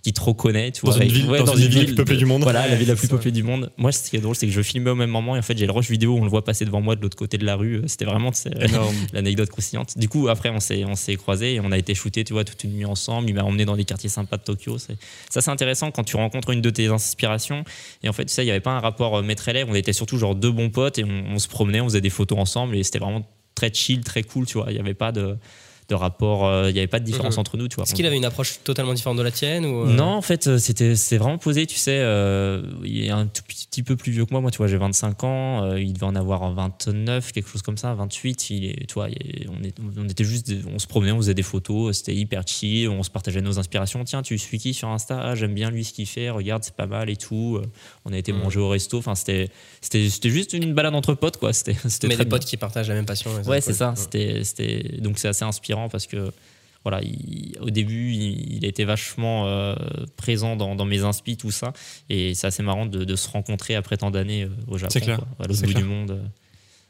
[0.03, 0.71] qui te reconnaît.
[0.71, 2.43] Tu Dans vois, une avec- ville- ouais, dans une ville peuplée du monde.
[2.43, 3.71] Voilà, la ville la plus peuplée du monde.
[3.77, 5.57] Moi, ce qui est drôle, c'est que je filmais au même moment et en fait,
[5.57, 7.45] j'ai le rush vidéo où on le voit passer devant moi de l'autre côté de
[7.45, 7.81] la rue.
[7.87, 8.95] C'était vraiment Énorme.
[9.13, 9.97] l'anecdote croustillante.
[9.97, 12.43] Du coup, après, on s'est, on s'est croisés et on a été shootés, tu vois,
[12.43, 13.29] toute une nuit ensemble.
[13.29, 14.77] Il m'a emmené dans des quartiers sympas de Tokyo.
[14.77, 17.63] Ça, c'est intéressant quand tu rencontres une de tes inspirations.
[18.03, 19.67] Et en fait, tu sais, il n'y avait pas un rapport euh, maître-élève.
[19.69, 22.09] On était surtout genre deux bons potes et on, on se promenait, on faisait des
[22.09, 23.25] photos ensemble et c'était vraiment
[23.55, 24.67] très chill, très cool, tu vois.
[24.69, 25.35] Il n'y avait pas de,
[25.89, 27.39] de rapport, euh, il n'y avait pas de différence Mhm.
[27.39, 27.83] entre nous, tu vois.
[27.85, 30.47] Est-ce qu'il avait une approche totalement différente de la tienne ou euh, Non, en fait,
[30.47, 31.97] euh, c'était c'est vraiment posé, tu sais.
[31.99, 34.41] euh, il est un tout petit peu plus vieux que moi.
[34.41, 35.63] Moi, tu vois, j'ai 25 ans.
[35.63, 38.49] euh, il devait en avoir en 29, quelque chose comme ça, 28.
[38.49, 39.07] Il est, tu vois,
[39.49, 41.97] on, est- on était juste, on se promenait, on faisait des photos.
[41.97, 42.87] C'était hyper chill.
[42.89, 44.03] On se partageait nos inspirations.
[44.03, 45.19] Tiens, tu suis qui sur Insta?
[45.21, 46.29] Ah, J'aime bien lui ce qu'il fait.
[46.29, 47.57] Regarde, c'est pas mal et tout.
[47.61, 47.65] Euh,
[48.05, 48.39] On a été Mhm.
[48.39, 48.97] manger au resto.
[48.97, 49.49] Enfin, c'était,
[49.81, 51.53] c'était, c'était juste une balade entre potes, quoi.
[51.53, 52.29] C'était, c'était Mais des bien.
[52.31, 53.31] potes qui partagent la même passion.
[53.45, 53.75] Ouais, c'est cool.
[53.75, 53.91] ça.
[53.91, 53.95] Mm.
[53.95, 56.31] C'était, c'était, donc c'est assez inspirant parce que
[56.83, 59.75] voilà, il- au début, il, il était vachement euh,
[60.15, 61.73] présent dans, dans mes inspi, tout ça.
[62.09, 64.91] Et c'est assez marrant de, de se rencontrer après tant d'années euh, au Japon.
[64.93, 65.17] C'est clair.
[65.17, 65.27] quoi.
[65.39, 65.81] À l'autre bout clair.
[65.83, 66.11] du monde.
[66.11, 66.23] euh,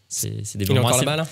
[0.07, 1.27] C'est, c'est des Il est moments encore assez- là-bas là?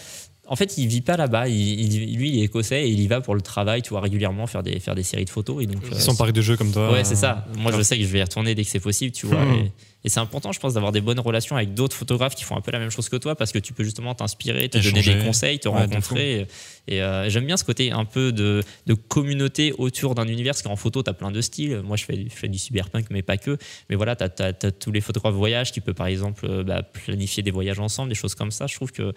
[0.49, 1.47] En fait, il vit pas là-bas.
[1.47, 4.01] Il, il- lui, il est écossais et il y va pour le travail, tu vois,
[4.01, 5.61] régulièrement faire des, faire des séries de photos.
[5.63, 6.91] Et donc, Ils euh, sont parés de jeux comme toi.
[6.91, 7.45] Ouais, c'est ça.
[7.57, 9.43] Moi, je sais que je vais y retourner dès que c'est possible, tu vois.
[9.43, 9.53] Hmm.
[9.53, 9.71] Et,
[10.05, 12.61] et c'est important, je pense, d'avoir des bonnes relations avec d'autres photographes qui font un
[12.61, 15.25] peu la même chose que toi parce que tu peux justement t'inspirer, te donner des
[15.25, 16.47] conseils, te Ouais, rencontrer.
[16.87, 20.61] Et, euh, j'aime bien ce côté un peu de, de communauté autour d'un univers parce
[20.61, 21.81] qu'en photo, tu as plein de styles.
[21.83, 23.57] Moi, je fais, je fais du cyberpunk, mais pas que.
[23.89, 27.43] Mais voilà, tu as, tous les photographes voyage qui peuvent, par exemple, euh, bah, planifier
[27.43, 28.67] des voyages ensemble, des choses comme ça.
[28.67, 29.11] Je trouve que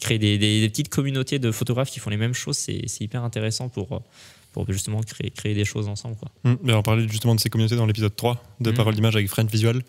[0.00, 3.04] créer des, des- des petites communautés de photographes qui font les mêmes choses, c'est c'est
[3.04, 4.02] hyper intéressant pour,
[4.52, 6.16] pour justement créer, créer des choses ensemble.
[6.16, 6.28] Quoi.
[6.44, 8.76] Hum, mais on parlait justement de ces communautés dans l'épisode 3 de Hum.
[8.76, 9.82] Parole d'image avec Friend Visual,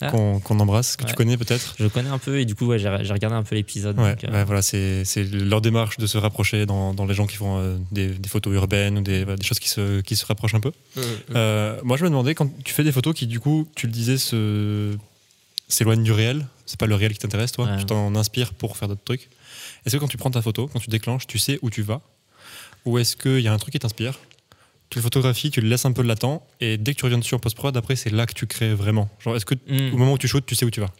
[0.00, 0.10] Ah.
[0.10, 1.74] qu'on qu'on embrasse, que tu connais peut-être.
[1.78, 3.96] Je connais un peu et du coup, ouais, j'ai j'ai regardé un peu l'épisode.
[3.98, 7.14] Ouais, donc, euh, ouais, voilà, c'est c'est leur démarche de se rapprocher dans, dans les
[7.14, 10.26] gens qui font euh, des, des photos urbaines ou des, choses qui se, qui se
[10.26, 10.72] rapprochent un peu.
[10.96, 11.00] Mm.
[11.36, 13.92] Euh, moi, je me demandais, quand tu fais des photos qui, du coup, tu le
[13.92, 14.96] disais, se-
[15.68, 17.76] s'éloignent du réel, c'est pas le réel qui t'intéresse, toi, Ouais.
[17.78, 19.28] tu t'en inspires pour faire d'autres trucs.
[19.86, 22.00] Est-ce que quand tu prends ta photo, quand tu déclenches, tu sais où tu vas
[22.84, 24.18] Ou est-ce qu'il y a un truc qui t'inspire
[24.90, 27.34] Tu le photographies, tu le laisses un peu latent, et dès que tu reviens dessus
[27.34, 29.08] en post-prod, après, c'est là que tu crées vraiment.
[29.20, 29.94] Genre, est-ce que hmm.
[29.94, 30.90] au moment où tu shootes, tu sais où tu vas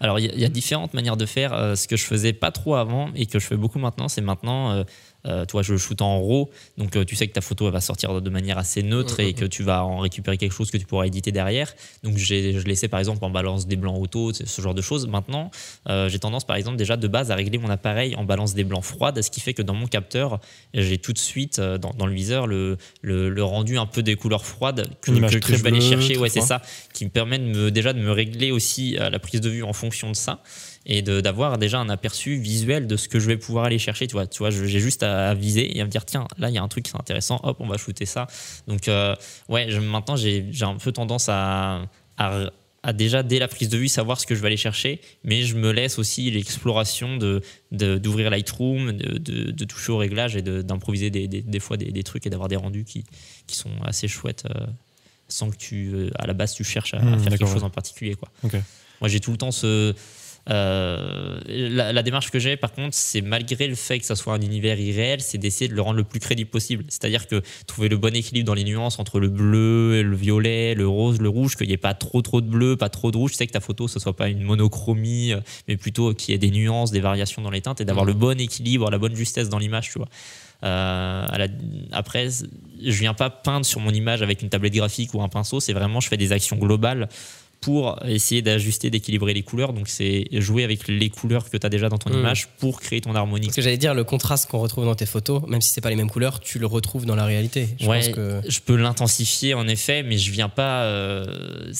[0.00, 1.52] Alors, il y, a- il y a différentes manières de faire.
[1.52, 4.20] Euh, ce que je faisais pas trop avant et que je fais beaucoup maintenant, c'est
[4.22, 4.84] maintenant, euh,
[5.26, 6.50] euh, toi, je shoot en RAW.
[6.78, 9.26] Donc, euh, tu sais que ta photo elle va sortir de manière assez neutre Mhm.
[9.28, 11.72] et que tu vas en récupérer quelque chose que tu pourras éditer derrière.
[12.02, 15.06] Donc, j'ai- je laissais par exemple en balance des blancs auto, ce genre de choses.
[15.06, 15.50] Maintenant,
[15.88, 18.64] euh, j'ai tendance, par exemple, déjà de base à régler mon appareil en balance des
[18.64, 20.40] blancs froides, ce qui fait que dans mon capteur,
[20.74, 24.02] j'ai tout de suite euh, dans, dans le viseur le, le, le rendu un peu
[24.02, 26.18] des couleurs froides que, que- je vais aller chercher.
[26.18, 26.60] Ouais, c'est ça,
[26.92, 29.62] qui me permet de me, déjà de me régler aussi euh, la prise de vue
[29.62, 30.42] en fonction de ça
[30.86, 34.06] et d'avoir déjà un aperçu visuel de ce que je vais pouvoir aller chercher.
[34.06, 36.50] Tu vois, tu vois j'ai juste à, à viser et à me dire tiens, là
[36.50, 38.26] il y a un truc qui est intéressant, hop, on va shooter ça.
[38.68, 39.14] Donc euh,
[39.48, 41.82] ouais, je- maintenant j'ai un peu tendance à,
[42.18, 42.50] à
[42.86, 45.44] à déjà dès la prise de vue savoir ce que je vais aller chercher, mais
[45.44, 47.40] je me laisse aussi l'exploration de
[47.72, 51.78] d'ouvrir Lightroom, de, de- de toucher au réglage et de- d'improviser des, des, des fois
[51.78, 53.04] des, des trucs et d'avoir des rendus qui,
[53.46, 54.66] qui sont assez chouettes euh,
[55.28, 57.70] sans que tu euh, à la base tu cherches à, Hmm, faire quelque chose en
[57.70, 58.28] particulier quoi.
[59.00, 59.94] Moi j'ai tout le temps ce
[60.50, 64.40] euh, la, démarche que j'ai, par contre, c'est malgré le fait que ça soit un
[64.40, 66.84] univers irréel, c'est d'essayer de le rendre le plus crédible possible.
[66.88, 70.86] C'est-à-dire que trouver le bon équilibre dans les nuances entre le bleu, le violet, le
[70.86, 73.32] rose, le rouge, qu'il n'y ait pas trop trop de bleu, pas trop de rouge.
[73.32, 76.38] Sais que ta photo, ce soit pas une monochromie, euh, mais plutôt qu'il y ait
[76.38, 79.48] des nuances, des variations dans les teintes et d'avoir le bon équilibre, la bonne justesse
[79.48, 80.08] dans l'image, tu vois.
[80.62, 81.48] Euh, à la-
[81.92, 85.60] après, je viens pas peindre sur mon image avec une tablette graphique ou un pinceau.
[85.60, 87.08] C'est vraiment, je fais des actions globales
[87.64, 89.72] pour essayer d'ajuster, d'équilibrer les couleurs.
[89.72, 92.18] Donc, c'est jouer avec les couleurs que tu as déjà dans ton Mm.
[92.20, 93.46] image pour créer ton harmonie.
[93.46, 95.90] Parce que j'allais dire, le contraste qu'on retrouve dans tes photos, même si c'est pas
[95.90, 97.68] les mêmes couleurs, tu le retrouves dans la réalité.
[97.80, 98.40] Je ouais, pense que.
[98.46, 100.82] je peux l'intensifier en effet, mais je viens pas.
[100.84, 101.72] euh,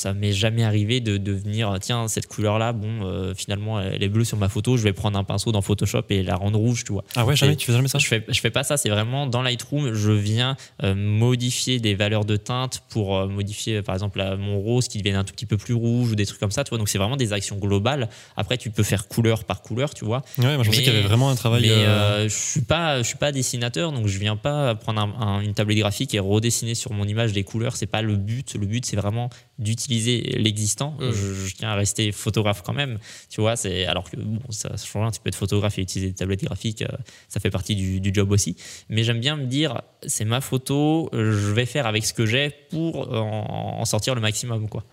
[0.00, 4.08] ça m'est jamais arrivé de, de venir, tiens, cette couleur-là, bon, euh, finalement, elle est
[4.08, 6.84] bleue sur ma photo, je vais prendre un pinceau dans Photoshop et la rendre rouge,
[6.84, 7.04] tu vois.
[7.16, 8.88] Ah ouais, jamais, Et tu fais jamais ça je fais, je fais pas ça, c'est
[8.88, 13.94] vraiment dans Lightroom, je viens euh, modifier des valeurs de teinte pour euh, modifier, par
[13.94, 16.50] exemple, mon rose qui devienne un tout petit peu plus rouge ou des trucs comme
[16.50, 16.78] ça, tu vois.
[16.78, 18.08] Donc c'est vraiment des actions globales.
[18.36, 20.22] Après, tu peux faire couleur par couleur, tu vois.
[20.38, 21.62] Ouais, moi je pensais qu'il y avait vraiment un travail.
[21.62, 25.40] Mais je suis pas, je suis pas dessinateur, donc je viens pas prendre un- un-
[25.40, 27.76] une tablette graphique et redessiner sur mon image des couleurs.
[27.76, 28.54] C'est pas le but.
[28.54, 29.30] Le but, c'est vraiment
[29.60, 30.96] d'utiliser l'existant.
[30.98, 31.12] Mm.
[31.12, 33.54] Je, je tiens à rester photographe quand même, tu vois.
[33.54, 35.10] C'est alors que bon, ça change rien.
[35.12, 36.88] Tu peux être photographe et utiliser des tablettes graphiques, euh,
[37.28, 38.56] ça fait partie du, du job aussi.
[38.88, 42.50] Mais j'aime bien me dire, c'est ma photo, je vais faire avec ce que j'ai
[42.70, 44.84] pour en, en sortir le maximum, quoi.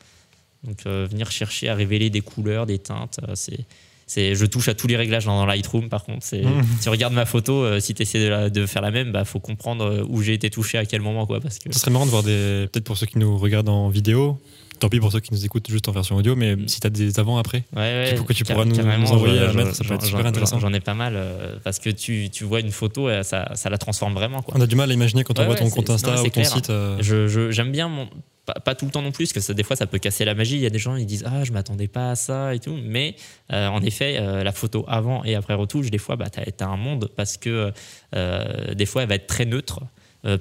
[0.63, 3.65] Donc euh, venir chercher à révéler des couleurs, des teintes, euh, c'est
[4.09, 6.63] c'est je touche à tous les réglages dans Lightroom par contre c'est Mhm.
[6.77, 9.11] si tu regardes ma photo euh, si tu essaies de, la- de faire la même
[9.11, 11.79] bah faut comprendre euh, où j'ai été touché à quel moment quoi parce que Ce
[11.79, 12.67] serait marrant de voir des.
[12.71, 14.39] Peut-être pour ceux qui nous regardent en vidéo,
[14.79, 16.89] tant pis pour ceux qui nous écoutent juste en version audio, mais si tu as
[16.89, 17.63] des avant-après.
[17.75, 18.79] ouais, ouais, faut que tu pourras nous-
[19.11, 20.59] envoyer à mettre, ça peut être super intéressant.
[20.59, 23.69] j'en ai pas mal euh, parce que tu, tu vois une photo euh, ça, ça
[23.69, 25.61] la transforme vraiment quoi On a du mal à imaginer quand on Ouais, voit ouais,
[25.61, 26.47] ton compte Insta ou ton clair.
[26.51, 26.69] site.
[26.69, 28.07] euh, Je- je- J'aime bien mon.
[28.47, 30.23] Pas, pas tout le temps non plus, parce que ça, des fois ça peut casser
[30.25, 30.55] la magie.
[30.55, 32.77] Il y a des gens ils disent Ah, je m'attendais pas à ça et tout.
[32.81, 33.15] Mais
[33.51, 36.67] euh, en effet, euh, la photo avant et après retouche, des fois, bah, tu as,
[36.67, 37.73] un monde parce que
[38.15, 39.81] euh, des fois elle va être très neutre,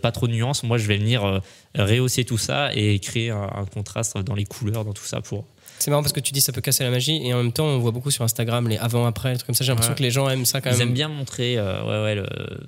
[0.03, 0.62] pas trop de nuances.
[0.62, 1.40] Moi, je vais venir
[1.77, 5.45] rehausser tout ça et créer un, un contraste dans les couleurs, dans tout ça pour.
[5.81, 7.66] C'est marrant parce que tu dis ça peut casser la magie et en même temps
[7.66, 9.62] on voit beaucoup sur Instagram les avant-après, trucs comme ça.
[9.64, 9.99] J'ai l'impression Ouais.
[9.99, 10.88] que les gens aiment ça quand Ils même.
[10.88, 12.61] aiment bien montrer, euh, ouais, ouais, le-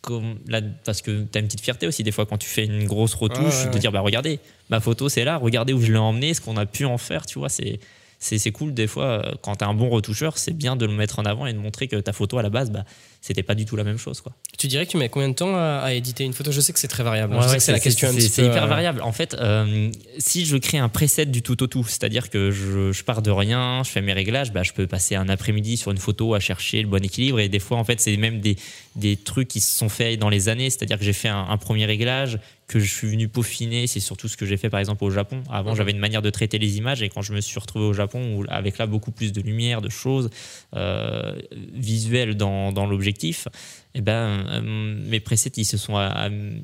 [0.00, 0.38] comme
[0.84, 3.14] parce que tu as une petite fierté aussi des fois quand tu fais une grosse
[3.14, 5.98] retouche Ouais, ouais, de dire bah regardez ma photo c'est là regardez où je l'ai
[5.98, 7.80] emmené ce qu'on a pu en faire tu vois c'est
[8.18, 11.18] c'est cool des fois euh, quand tu un bon retoucheur c'est bien de le mettre
[11.18, 12.84] en avant et de montrer que ta photo à la base bah
[13.20, 15.34] c'était pas du tout la même chose quoi Tu dirais que tu mets combien de
[15.34, 16.52] temps à, à éditer une photo?
[16.52, 17.34] Je sais que c'est très variable.
[17.34, 19.02] Ouais, ouais, que c'est la question c'est- hyper euh, variable.
[19.02, 22.92] En fait, euh, si je crée un preset du tout au tout, c'est-à-dire que je,
[22.92, 25.90] je pars de rien, je fais mes réglages, bah, je peux passer un après-midi sur
[25.90, 27.40] une photo à chercher le bon équilibre.
[27.40, 28.56] Et des fois, en fait, c'est même des,
[28.96, 30.70] des trucs qui se sont faits dans les années.
[30.70, 33.86] C'est-à-dire que j'ai fait un, un premier réglage que je suis venu peaufiner.
[33.88, 35.42] C'est surtout ce que j'ai fait, par exemple, au Japon.
[35.50, 37.02] Avant, j'avais une manière de traiter les images.
[37.02, 39.82] Et quand je me suis retrouvé au Japon, où, avec là beaucoup plus de lumière,
[39.82, 40.30] de choses
[40.76, 41.34] euh,
[41.74, 43.48] visuelles dans, dans l'objectif, objectifs
[43.94, 45.94] eh ben, euh, mes presets, ils se, sont,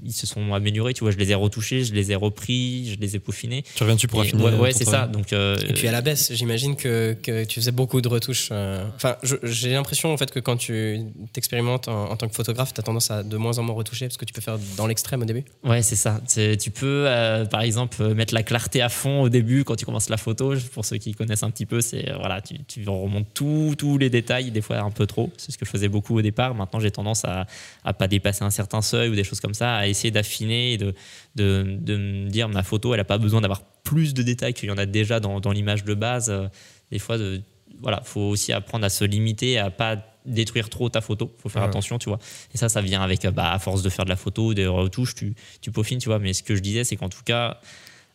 [0.05, 0.95] ils se sont améliorés.
[0.95, 3.65] Tu vois, je les ai retouchés, je les ai repris, je les ai peaufinés.
[3.75, 4.45] Tu reviens dessus pour affiner.
[4.45, 5.07] ouais, euh, ouais, c'est ça.
[5.07, 8.51] Donc, euh, Et puis à la baisse, j'imagine que, que tu faisais beaucoup de retouches.
[8.53, 11.01] Enfin, j'ai l'impression en fait que quand tu
[11.33, 14.07] t'expérimentes en, en tant que photographe, tu as tendance à de moins en moins retoucher
[14.07, 15.45] parce que tu peux faire dans l'extrême au début.
[15.65, 16.21] Ouais, c'est ça.
[16.27, 19.85] C'est- Tu peux, euh, par exemple, mettre la clarté à fond au début quand tu
[19.85, 20.55] commences la photo.
[20.73, 24.51] Pour ceux qui connaissent un petit peu, c'est voilà, tu, tu remontes tous les détails,
[24.51, 25.33] des fois un peu trop.
[25.37, 26.55] C'est ce que je faisais beaucoup au départ.
[26.55, 27.47] Maintenant, j'ai tendance à,
[27.85, 30.77] à pas dépasser un certain seuil ou des choses comme ça, à essayer d'affiner et
[30.79, 30.95] de,
[31.37, 34.69] de, de me dire ma photo, elle a pas besoin d'avoir plus de détails qu'il
[34.69, 36.29] y en a déjà dans, dans l'image de base.
[36.31, 36.49] Euh,
[36.91, 37.41] Des fois, de,
[37.81, 41.33] voilà, faut aussi apprendre à se limiter, à pas détruire trop ta photo.
[41.39, 41.69] Faut faire Ouais.
[41.69, 42.19] attention, tu vois.
[42.53, 44.67] Et ça, ça vient avec, euh, bah, à force de faire de la photo, des
[44.67, 46.19] retouches, tu, tu peaufines, tu vois.
[46.19, 47.61] Mais ce que je disais, c'est qu'en tout cas,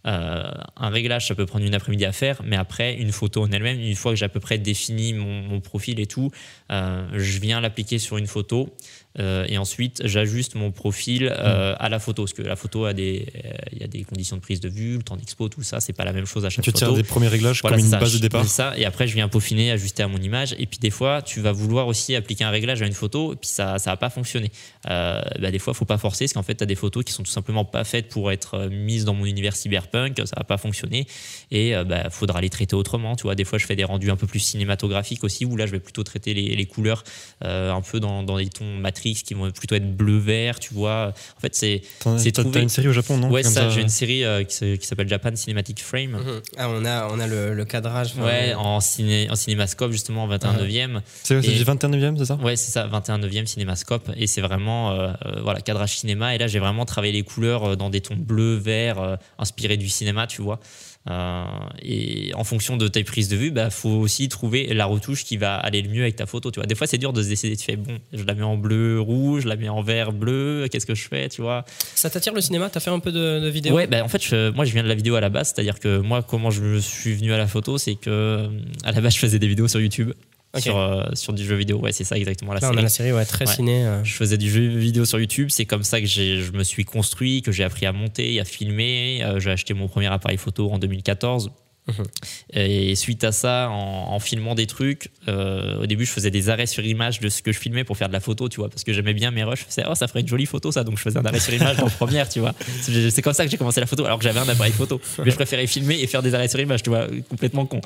[0.08, 3.52] euh, un réglage, ça peut prendre une après-midi à faire, mais après, une photo en
[3.52, 6.32] elle-même, une fois que j'ai à peu près défini mon, profil et tout,
[6.72, 8.74] euh, je viens l'appliquer sur une photo
[9.20, 12.94] euh, et ensuite j'ajuste mon profil euh, à la photo, parce que la photo a
[12.94, 15.64] des, euh, il y a des conditions de prise de vue, le temps d'expo, tout
[15.64, 16.86] ça, c'est pas la même chose à chaque Tu photo.
[16.86, 18.00] tires des premiers réglages Voilà, comme une ça.
[18.00, 18.46] base de départ.
[18.46, 20.56] ça, et après je viens peaufiner, ajuster à mon image.
[20.60, 23.36] Et puis des fois, tu vas vouloir aussi appliquer un réglage à une photo, et
[23.36, 24.52] puis ça ça va pas fonctionner.
[24.86, 27.24] Bah, des fois, faut pas forcer, parce qu'en fait, tu as des photos qui sont
[27.24, 31.06] tout simplement pas faites pour être mises dans mon univers cyberpunk, ça va pas fonctionner,
[31.52, 33.16] et bah, faudra les traiter autrement.
[33.16, 35.66] Tu vois, des fois, je fais des rendus un peu plus cinématographiques aussi, où là,
[35.66, 37.04] je vais plutôt traiter les, les couleurs
[37.42, 41.14] un peu dans, dans des tons Matrix qui vont plutôt être bleu-vert, tu vois.
[41.38, 43.70] En fait, c'est T'en- c'est T'as trouvé- une série au Japon, non ouais, Comme ça,
[43.70, 46.20] j'ai une série euh, qui s'appelle Japan Cinematic Frame.
[46.58, 48.16] Ah, on a, on a le, le cadrage.
[48.18, 50.64] Ouais, en, ciné, en cinémascope, justement, 21 Ah.
[50.64, 51.02] 9e.
[51.24, 52.36] C'est c'est Et- du 21 e c'est ça?
[52.36, 54.10] Ouais, c'est ça, 21 9e cinémascope.
[54.18, 56.36] Et c'est vraiment, euh, euh, voilà, cadrage cinéma.
[56.36, 59.78] Et là, j'ai vraiment travaillé les couleurs euh, dans des tons bleus, verts, euh, inspirés
[59.78, 60.60] du cinéma, tu vois.
[61.10, 61.44] Euh,
[61.82, 65.36] et en fonction de tes prises de vue, bah, faut aussi trouver la retouche qui
[65.38, 66.52] va aller le mieux avec ta photo.
[66.52, 67.58] Tu vois, des fois c'est dur de se décider.
[67.58, 70.68] Tu fais bon, je la mets en bleu, rouge, je la mets en vert, bleu.
[70.72, 71.66] Qu'est-ce que je fais, tu vois?
[71.96, 72.70] Ça t'attire le cinéma?
[72.70, 73.74] T'as fait un peu de, de vidéo?
[73.74, 75.80] Ouais, bah, en fait, je- moi je viens de la vidéo à la base, c'est-à-dire
[75.80, 78.48] que moi, comment je me suis venu à la photo, c'est que euh,
[78.84, 80.12] à la base, je faisais des vidéos sur YouTube,
[80.60, 81.78] Sur, euh, sur du jeu vidéo.
[81.80, 82.80] Ouais, c'est ça exactement la Là, on série.
[82.80, 83.54] a la série, ouais, très Ouais.
[83.56, 83.86] ciné.
[83.86, 84.04] euh.
[84.04, 86.84] Je faisais du jeu vidéo sur YouTube, c'est comme ça que j'ai- je me suis
[86.84, 89.22] construit, que j'ai appris à monter, à filmer.
[89.24, 91.52] Euh, j'ai acheté mon premier appareil photo en 2014.
[91.88, 92.06] Mhm.
[92.54, 96.50] Et suite à ça, en, en filmant des trucs, euh, au début, je faisais des
[96.50, 98.70] arrêts sur image de ce que je filmais pour faire de la photo, tu vois,
[98.70, 99.62] parce que j'aimais bien mes rushs.
[99.62, 100.84] Je faisais, oh, ça ferait une jolie photo, ça.
[100.84, 102.54] Donc, je faisais un arrêt sur image en première, tu vois.
[102.82, 105.02] C'est comme ça que j'ai commencé la photo, alors que j'avais un appareil photo.
[105.24, 107.82] Mais je préférais filmer et faire des arrêts sur image, tu vois, complètement con.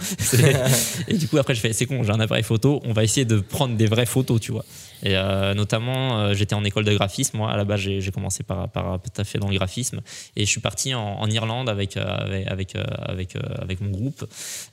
[1.08, 3.25] Et du coup, après, je fais, c'est con, j'ai un appareil photo, on va essayer
[3.25, 4.65] de prendre des vraies photos, tu vois.
[5.03, 7.38] Et euh, notamment, euh, j'étais en école de graphisme.
[7.38, 10.01] Moi, à la base, j'ai commencé par, par tout à fait dans le graphisme.
[10.36, 12.05] Et je suis parti en, Irlande avec, euh,
[12.47, 14.25] avec, avec, avec, mon groupe.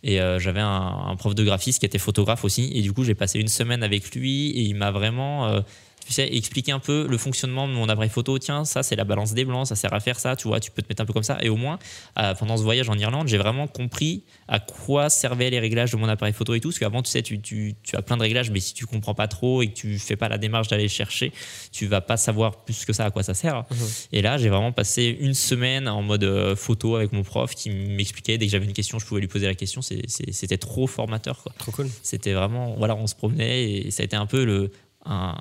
[0.03, 2.71] Et j'avais un, un prof de graphisme qui était photographe aussi.
[2.75, 5.63] Et du coup, j'ai passé une semaine avec lui et il m'a vraiment.
[6.07, 8.39] Tu sais, expliquer un peu le fonctionnement de mon appareil photo.
[8.39, 10.71] Tiens, ça, c'est la balance des blancs, ça sert à faire ça, tu vois, tu
[10.71, 11.39] peux te mettre un peu comme ça.
[11.43, 11.79] Et au moins,
[12.19, 15.97] euh, pendant ce voyage en Irlande, j'ai vraiment compris à quoi servaient les réglages de
[15.97, 16.69] mon appareil photo et tout.
[16.69, 19.15] Parce qu'avant, tu sais, tu, tu, tu as plein de réglages, mais si tu comprends
[19.15, 21.33] pas trop et que tu fais pas la démarche d'aller chercher,
[21.73, 23.65] tu vas pas savoir plus que ça à quoi ça sert.
[24.13, 27.71] Et là, j'ai vraiment passé une semaine en mode euh, photo avec mon prof qui
[27.71, 29.81] m'expliquait dès que j'avais une question, je pouvais lui poser la question.
[29.83, 31.53] C'était trop formateur, quoi.
[31.59, 31.89] Trop cool.
[32.03, 34.71] C'était vraiment, voilà, on se promenait et ça a été un peu le,
[35.05, 35.35] un-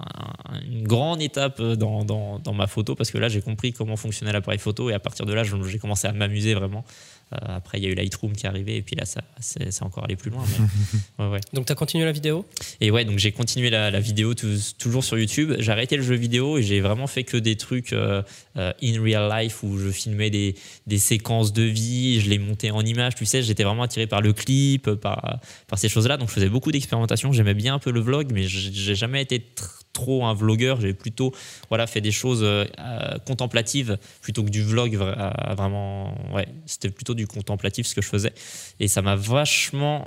[0.49, 3.95] un- une grande étape dans, dans, dans ma photo parce que là, j'ai compris comment
[3.95, 6.83] fonctionnait l'appareil photo et à partir de là, j'ai commencé à m'amuser vraiment.
[7.33, 9.71] Euh, après, il y a eu Lightroom qui est arrivé et puis là, ça, c'est
[9.71, 10.43] c'est encore allé plus loin.
[10.47, 11.39] mais- ouais, ouais.
[11.53, 12.45] Donc, tu as continué la vidéo?
[12.81, 15.53] Et ouais, donc j'ai continué la, la vidéo tout- toujours sur YouTube.
[15.59, 18.21] J'ai arrêté le jeu vidéo et j'ai vraiment fait que des trucs euh,
[18.57, 20.55] euh, in real life où je filmais des,
[20.87, 23.15] des séquences de vie, je les montais en images.
[23.15, 26.17] Tu sais, j'étais vraiment attiré par le clip, par, par ces choses-là.
[26.17, 27.31] Donc je faisais beaucoup d'expérimentation.
[27.31, 30.79] J'aimais bien un peu le vlog, mais j'ai j'ai jamais été tr- trop un vlogueur.
[30.81, 31.33] J'ai plutôt
[31.69, 34.95] voilà, fait des choses euh, euh, contemplatives plutôt que du vlog.
[34.95, 38.33] euh, vraiment, ouais, c'était plutôt du contemplatif ce que je faisais.
[38.79, 40.03] Et ça m'a vachement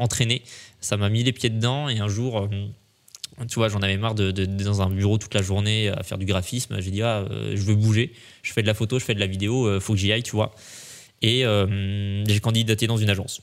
[0.00, 0.42] entraîné
[0.80, 2.48] ça m'a mis les pieds dedans et un jour
[3.48, 6.18] tu vois j'en avais marre de, de- dans un bureau toute la journée à faire
[6.18, 9.14] du graphisme j'ai dit ah je veux bouger je fais de la photo je fais
[9.14, 10.54] de la vidéo faut que j'y aille tu vois
[11.22, 11.44] et
[12.26, 13.40] j'ai candidaté dans une agence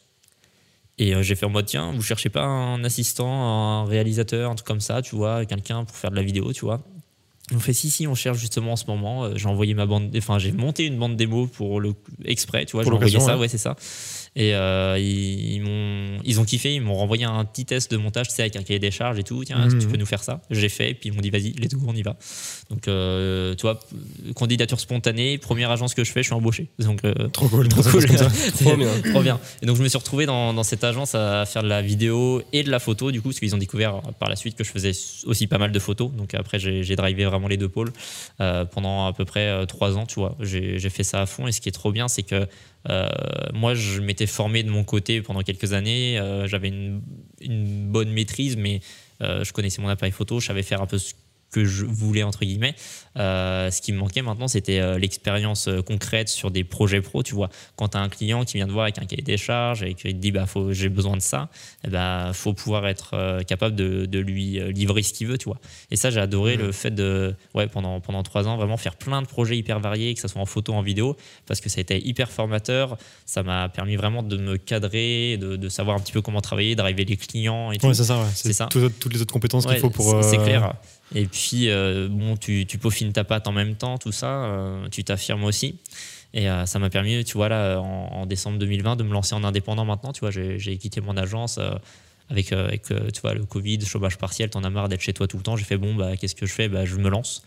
[1.02, 4.56] et euh, j'ai fait en mode tiens vous cherchez pas un assistant un réalisateur un
[4.56, 6.82] truc comme ça tu vois quelqu'un pour faire de la vidéo tu vois.
[7.54, 9.26] On fait si si on cherche justement en ce moment.
[9.26, 12.78] Euh, j'ai envoyé ma bande enfin j'ai monté une bande démo pour le exprès tu
[12.78, 13.42] vois Pour j'ai envoyé ça ouais.
[13.42, 13.76] ouais c'est ça
[14.36, 17.98] et euh, ils, ils m'ont, ils ont kiffé, ils m'ont renvoyé un petit test de
[17.98, 19.44] montage, tu sais, avec un cahier des charges et tout.
[19.44, 19.92] Tiens, que tu Mhm.
[19.92, 20.42] peux nous faire ça?
[20.50, 22.16] J'ai fait, et puis ils m'ont dit, vas-y, let's go, on y va.
[22.70, 23.80] Donc, euh, tu vois,
[24.36, 26.70] candidature spontanée, première agence que je fais, je suis embauché.
[26.80, 27.68] Donc, euh, Trop cool.
[27.68, 28.06] trop cool.
[28.62, 28.90] Trop bien.
[29.12, 29.40] Trop bien.
[29.62, 32.42] Et donc je me suis retrouvé dans, dans cette agence à faire de la vidéo
[32.54, 34.70] et de la photo, du coup, parce qu'ils ont découvert par la suite que je
[34.72, 34.92] faisais
[35.26, 36.12] aussi pas mal de photos.
[36.12, 37.92] Donc après, j'ai drivé vraiment les deux pôles
[38.40, 40.38] euh, pendant à peu près trois ans, tu vois.
[40.40, 41.48] J'ai fait ça à fond.
[41.48, 42.48] Et ce qui est trop bien, c'est que
[43.54, 46.20] moi, je m'étais formé de mon côté pendant quelques années.
[46.20, 47.02] Euh, J'avais une,
[47.40, 48.82] une bonne maîtrise, mais
[49.22, 50.40] euh, je connaissais mon appareil photo.
[50.40, 51.14] Je savais faire un peu ce
[51.52, 52.76] que je voulais entre guillemets.
[53.18, 57.24] Euh, ce qui me manquait maintenant, c'était euh, l'expérience euh, concrète sur des projets pro.
[57.24, 59.36] Tu vois, quand tu as un client qui vient te voir avec un cahier des
[59.38, 61.50] charges et qu'il te dit bah faut j'ai besoin de ça,
[61.84, 65.38] il bah faut pouvoir être capable de, de lui livrer ce qu'il veut.
[65.38, 65.58] Tu vois.
[65.92, 69.22] Et ça, j'ai adoré le fait de ouais pendant pendant trois ans vraiment faire plein
[69.22, 71.82] de projets hyper variés, que ce soit en photo, en vidéo, parce que ça a
[71.82, 72.98] été hyper formateur.
[73.26, 76.76] Ça m'a permis vraiment de me cadrer, de, de savoir un petit peu comment travailler,
[76.76, 77.88] d'arriver les clients et tout.
[77.88, 78.20] Ouais, c'est ça.
[78.20, 78.26] ouais.
[78.34, 78.68] C'est C'est ça.
[78.68, 80.24] tout- toutes les autres compétences qu'il Ouais, faut pour.
[80.24, 80.74] c'est- C'est clair.
[81.14, 84.46] Et puis, euh, bon, tu, tu peaufines ta patte en même temps, tout ça.
[84.46, 85.80] euh, tu t'affirmes aussi.
[86.34, 89.36] Et euh, ça m'a permis, tu vois, là, en, en décembre 2020, de me lancer
[89.36, 90.14] en indépendant maintenant.
[90.14, 91.60] Tu vois, j'ai j'ai quitté mon agence.
[92.32, 95.14] Avec, euh, avec euh, tu vois, le Covid, chômage partiel, t'en as marre d'être chez
[95.14, 95.56] toi tout le temps.
[95.58, 96.68] J'ai fait, bon, bah, qu'est-ce que je fais?
[96.70, 97.44] Bah, Je me lance.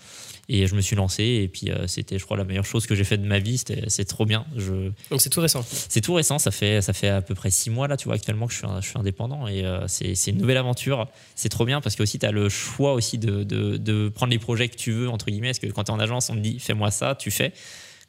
[0.48, 1.24] Et je me suis lancé.
[1.24, 3.60] Et puis, euh, c'était, je crois, la meilleure chose que j'ai fait de ma vie.
[3.88, 4.44] C'est trop bien.
[4.56, 5.64] Je, Donc, c'est tout récent.
[5.66, 8.14] c'est tout récent, ça fait, ça fait à peu près six mois là, tu vois,
[8.14, 11.08] actuellement que je suis, je suis indépendant et euh, c'est c'est une nouvelle aventure.
[11.34, 14.32] C'est trop bien parce que aussi tu as le choix aussi de, de, de prendre
[14.32, 16.34] les projets que tu veux, entre guillemets, parce que quand tu es en agence, on
[16.34, 17.52] te dit fais-moi ça, tu fais.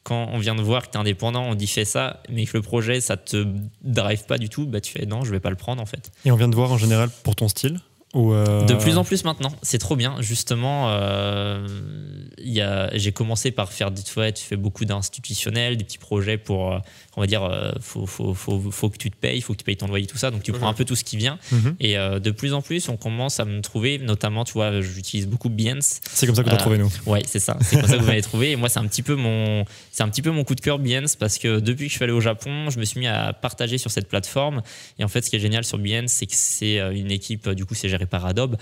[0.06, 2.56] Quand on vient de voir que tu es indépendant, on dit fais ça, mais que
[2.56, 3.46] le projet ça te
[3.82, 6.12] drive pas du tout, bah tu fais non, je vais pas le prendre en fait.
[6.26, 7.80] Et on vient de voir en général pour ton style
[8.16, 10.16] ou euh, De plus en plus maintenant, c'est trop bien.
[10.22, 11.68] Justement, euh,
[12.40, 15.98] il y a- j'ai commencé par faire du ouais, tu fais beaucoup d'institutionnels, des petits
[15.98, 16.80] projets pour, euh,
[17.18, 19.64] on va dire, euh, faut, faut, faut, faut que tu te payes, faut que tu
[19.66, 20.32] payes ton loyer, tout ça.
[20.32, 21.38] Donc tu prends un peu tout ce qui vient.
[21.52, 21.76] Mhm.
[21.80, 25.28] Et euh, de plus en plus, on commence à me trouver, notamment, tu vois, j'utilise
[25.28, 26.00] beaucoup Behance.
[26.14, 26.90] C'est comme ça que t'as Euh, trouvé nous.
[27.06, 27.58] Ouais, c'est ça.
[27.62, 28.52] C'est comme ça que vous m'avez trouvé.
[28.52, 30.80] Et moi, c'est un petit peu mon, c'est un petit peu mon coup de cœur
[30.80, 33.34] Behance parce que depuis que je suis allé au Japon, je me suis mis à
[33.34, 34.62] partager sur cette plateforme.
[35.00, 37.66] Et en fait, ce qui est génial sur Behance, c'est que c'est une équipe, du
[37.66, 38.56] coup, c'est géré par Adobe.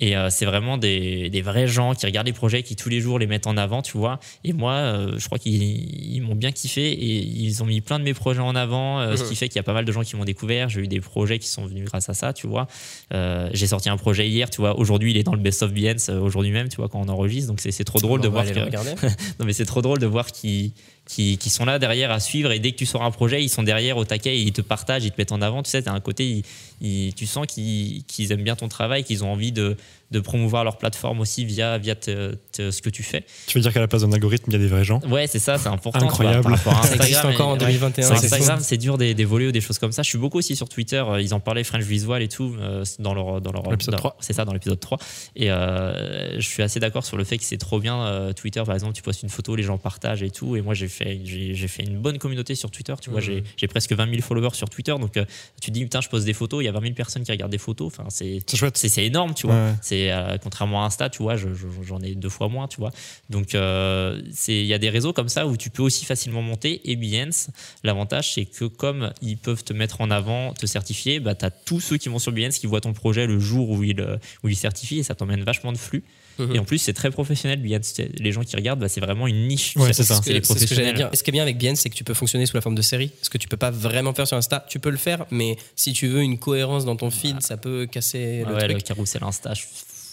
[0.00, 3.00] Et euh, c'est vraiment des, des vrais gens qui regardent les projets, qui tous les
[3.00, 4.18] jours les mettent en avant, tu vois.
[4.44, 7.98] Et moi, euh, je crois qu'ils ils m'ont bien kiffé et ils ont mis plein
[7.98, 9.92] de mes projets en avant, euh, ce qui fait qu'il y a pas mal de
[9.92, 10.68] gens qui m'ont découvert.
[10.68, 12.66] J'ai eu des projets qui sont venus grâce à ça, tu vois.
[13.12, 14.78] J'ai sorti un projet hier, tu vois.
[14.78, 17.48] Aujourd'hui, il est dans le best of Behance, aujourd'hui même, tu vois, quand on enregistre.
[17.48, 18.70] Donc c'est trop drôle de On voir que,
[19.40, 20.72] non mais c'est trop drôle de voir qu'ils
[21.06, 22.52] qui, qui sont là derrière à suivre.
[22.52, 25.04] Et dès que tu sors un projet, ils sont derrière au taquet, ils te partagent,
[25.04, 25.62] ils te mettent en avant.
[25.62, 26.42] Tu sais, t'as un côté, ils-
[26.80, 29.76] ils- tu sens qu'ils qu'ils aiment bien ton travail, qu'ils ont envie de,
[30.10, 33.24] de promouvoir leur plateforme aussi via, via te- te- ce que tu fais.
[33.46, 35.26] Tu veux dire qu'à la place d'un algorithme, il y a des vrais gens Ouais,
[35.28, 36.04] c'est ça, c'est important.
[36.06, 36.42] Incroyable.
[36.42, 38.58] tu vois, par rapport à Ça existe Instagram, encore en et- 2021, Sur c'est Instagram,
[38.60, 40.02] c'est dur des- d'évoluer ou des choses comme ça.
[40.02, 41.02] Je suis beaucoup aussi sur Twitter.
[41.06, 43.98] euh, Ils en parlaient French Visual et tout euh, dans leur dans leur L'épisode dans-
[43.98, 44.16] 3.
[44.20, 44.98] C'est ça dans l'épisode 3.
[45.36, 48.62] Et euh, je suis assez d'accord sur le fait que c'est trop bien euh, Twitter
[48.66, 51.20] par exemple, tu postes une photo, les gens partagent et tout et moi j'ai fait
[51.24, 53.26] j'ai j'ai fait une bonne communauté sur Twitter, tu vois, Mhm.
[53.26, 55.24] j'ai j'ai presque 20 000 followers sur Twitter donc euh,
[55.60, 57.30] tu te dis putain, je poste des photos, il y a 20 000 personnes qui
[57.32, 58.40] regardent des photos, enfin c'est
[58.74, 59.56] C'est énorme, tu vois.
[59.56, 59.72] Ouais.
[59.82, 62.78] C'est euh, contrairement à Insta, tu vois, je- je- j'en ai deux fois moins, tu
[62.78, 62.90] vois.
[63.28, 66.42] Donc euh, c'est il y a des réseaux comme ça où tu peux aussi facilement
[66.42, 66.90] monter.
[66.90, 67.50] Et Behance,
[67.84, 71.80] l'avantage c'est que comme ils peuvent te mettre en avant, te certifier, bah t'as tous
[71.80, 74.48] ceux qui vont sur Behance qui voient ton projet le jour où ils euh, où
[74.48, 76.04] ils certifient et ça t'emmène vachement de flux.
[76.46, 76.54] Mhm.
[76.56, 77.94] Et en plus c'est très professionnel Behance.
[78.18, 79.74] Les gens qui regardent, bah, c'est vraiment une niche.
[79.76, 80.14] Ouais, c'est ça.
[80.16, 80.96] C'est ce que- les c'est ce que j'allais professionnels.
[80.96, 81.10] dire.
[81.18, 82.82] Ce qui est bien avec Bien, c'est que tu peux fonctionner sous la forme de
[82.82, 83.10] série.
[83.22, 85.92] Ce que tu peux pas vraiment faire sur Insta, tu peux le faire, mais si
[85.92, 88.72] tu veux une cohérence dans ton feed, ça peut casser le Ouais, truc.
[88.74, 89.62] le carrousel Insta, je-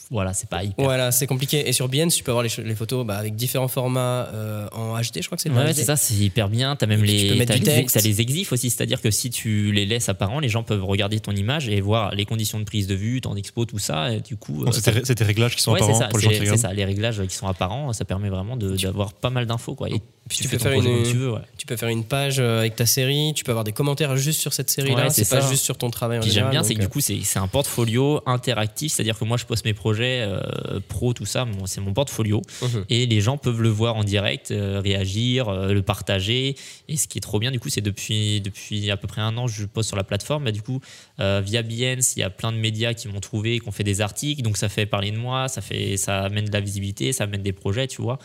[0.10, 0.86] voilà, c'est pas hyper.
[0.86, 1.68] Voilà, c'est compliqué.
[1.68, 4.98] Et sur Behance, tu peux avoir les, les photos bah, avec différents formats euh, en
[4.98, 6.76] HD, je crois que c'est le Ouais, c'est ça, c'est hyper bien.
[6.78, 7.96] T'as même puis tu les, peux mettre t'as du les, texte.
[7.96, 11.20] t'as les exifs aussi, c'est-à-dire que si tu les laisses apparents, les gens peuvent regarder
[11.20, 14.14] ton image et voir les conditions de prise de vue, ton expo, tout ça.
[14.14, 16.34] Et du coup, Donc, euh, c'est tes- réglages qui sont ouais, apparents ça, pour les
[16.46, 19.76] gens c'est- ça, les réglages qui sont apparents, ça permet vraiment d'avoir pas mal d'infos,
[19.76, 19.90] quoi.
[19.90, 21.40] Et Puis tu, peux faire une- tu veux, ouais.
[21.58, 24.40] Tu peux faire une page euh, avec ta série, tu peux avoir des commentaires juste
[24.40, 26.76] sur cette série-là, Ouais, c'est pas juste sur ton travail en Puis j'aime bien, c'est
[26.76, 29.74] que euh, du coup, c'est c'est un portfolio interactif, c'est-à-dire que moi, je poste mes
[29.74, 32.42] projets euh, pro, tout ça, c'est mon portfolio.
[32.62, 32.86] Mhm.
[32.90, 36.56] Et les gens peuvent le voir en direct, euh, réagir, euh, le partager.
[36.88, 39.38] Et ce qui est trop bien, du coup, c'est depuis, depuis à peu près un
[39.38, 40.46] an, je poste sur la plateforme.
[40.46, 40.80] Bah, du coup,
[41.18, 44.02] via Behance, il y a plein de médias qui m'ont trouvé, qui ont fait des
[44.02, 44.42] articles.
[44.42, 47.44] Donc ça fait parler de moi, ça, fait, ça amène de la visibilité, ça amène
[47.44, 48.20] des projets, tu vois.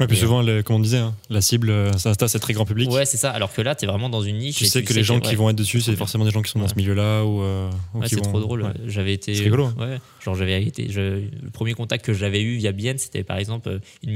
[0.00, 2.38] Ouais, puis Et, souvent, le- comme on disait, hein, la cible, euh, c'est Insta, c'est
[2.38, 2.88] très grand public.
[2.90, 3.30] Ouais, c'est ça.
[3.32, 4.56] Alors que là, tu es vraiment dans une niche.
[4.56, 5.34] Tu et sais que les gens qui ouais.
[5.34, 8.04] vont être dessus, c'est forcément des gens qui sont dans ce milieu-là ou, euh, ou
[8.04, 8.62] c'est vont- trop drôle.
[8.62, 8.72] ouais.
[8.86, 9.34] J'avais été.
[9.34, 9.70] C'est rigolo.
[9.76, 10.88] Ouais, genre j'avais été.
[10.88, 11.00] je-
[11.42, 14.12] le premier contact que j'avais eu via Bien, c'était par exemple euh, une,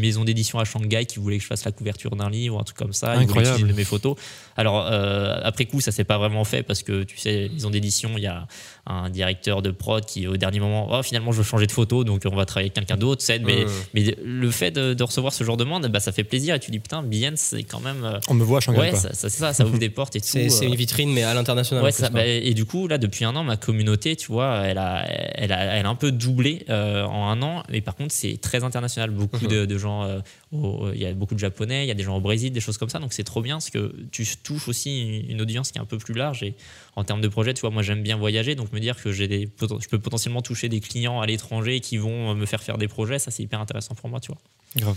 [0.00, 2.64] maison d'édition à Shanghai qui voulait que je fasse la couverture d'un livre ou un
[2.64, 3.16] truc comme ça.
[3.16, 3.66] Ils Incroyable.
[3.66, 4.16] de mes photos.
[4.56, 8.10] Alors euh, après coup, ça s'est pas vraiment fait parce que tu sais, maison d'édition,
[8.16, 8.46] il y a
[8.86, 12.04] un directeur de prod qui au dernier moment, oh, finalement, je veux changer de photo,
[12.04, 13.24] donc on va travailler avec quelqu'un d'autre.
[13.44, 13.70] Mais, Mhm.
[13.94, 16.54] mais le fait de, de recevoir ce genre de demande, bah, ça fait plaisir.
[16.54, 18.04] Et tu dis putain, Bien, c'est quand même.
[18.04, 18.78] euh, On me voit à Shanghai.
[18.78, 18.98] ouais, quoi.
[19.00, 20.26] ça, ça, c'est ça, ça ouvre des portes et tout.
[20.28, 21.82] C'est c'est euh, une vitrine, mais à l'international.
[21.84, 25.04] Ouais, bah, et du coup, là, depuis un an, ma communauté, tu vois, elle a,
[25.34, 27.62] elle a, elle a un peu doublé euh, en un an.
[27.70, 29.10] Mais par contre, c'est très international.
[29.10, 29.50] Beaucoup Mhm.
[29.50, 30.20] de, de gens, euh,
[30.52, 32.60] au- il y a beaucoup de Japonais, il y a des gens au Brésil, des
[32.60, 32.98] choses comme ça.
[33.00, 35.98] Donc c'est trop bien parce que tu touches aussi une audience qui est un peu
[35.98, 36.42] plus large.
[36.44, 36.54] Et
[36.96, 39.28] en termes de projet, tu vois, moi j'aime bien voyager, donc me dire que j'ai
[39.28, 42.88] des, je peux potentiellement toucher des clients à l'étranger qui vont me faire faire des
[42.88, 44.38] projets, ça c'est hyper intéressant pour moi, tu vois.
[44.76, 44.96] Grave.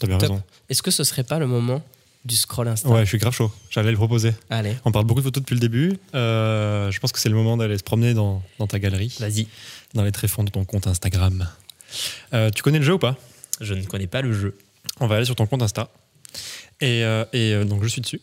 [0.00, 0.30] T'as bien Top.
[0.30, 0.42] raison.
[0.68, 1.80] Est-ce que ce serait pas le moment
[2.24, 2.88] du scroll Insta?
[2.88, 3.52] Ouais, je suis grave chaud.
[3.70, 4.32] J'allais le proposer.
[4.50, 4.74] Allez.
[4.84, 5.96] On parle beaucoup de photos depuis le début.
[6.14, 9.46] Euh, je pense que c'est le moment d'aller se promener dans, dans ta galerie, Vas-y.
[9.94, 11.48] dans les tréfonds de ton compte Instagram.
[12.34, 13.16] Euh, tu connais le jeu ou pas?
[13.60, 14.56] Je ne connais pas le jeu.
[14.98, 15.88] On va aller sur ton compte Insta.
[16.80, 18.20] Et, euh, et, euh, donc je suis dessus.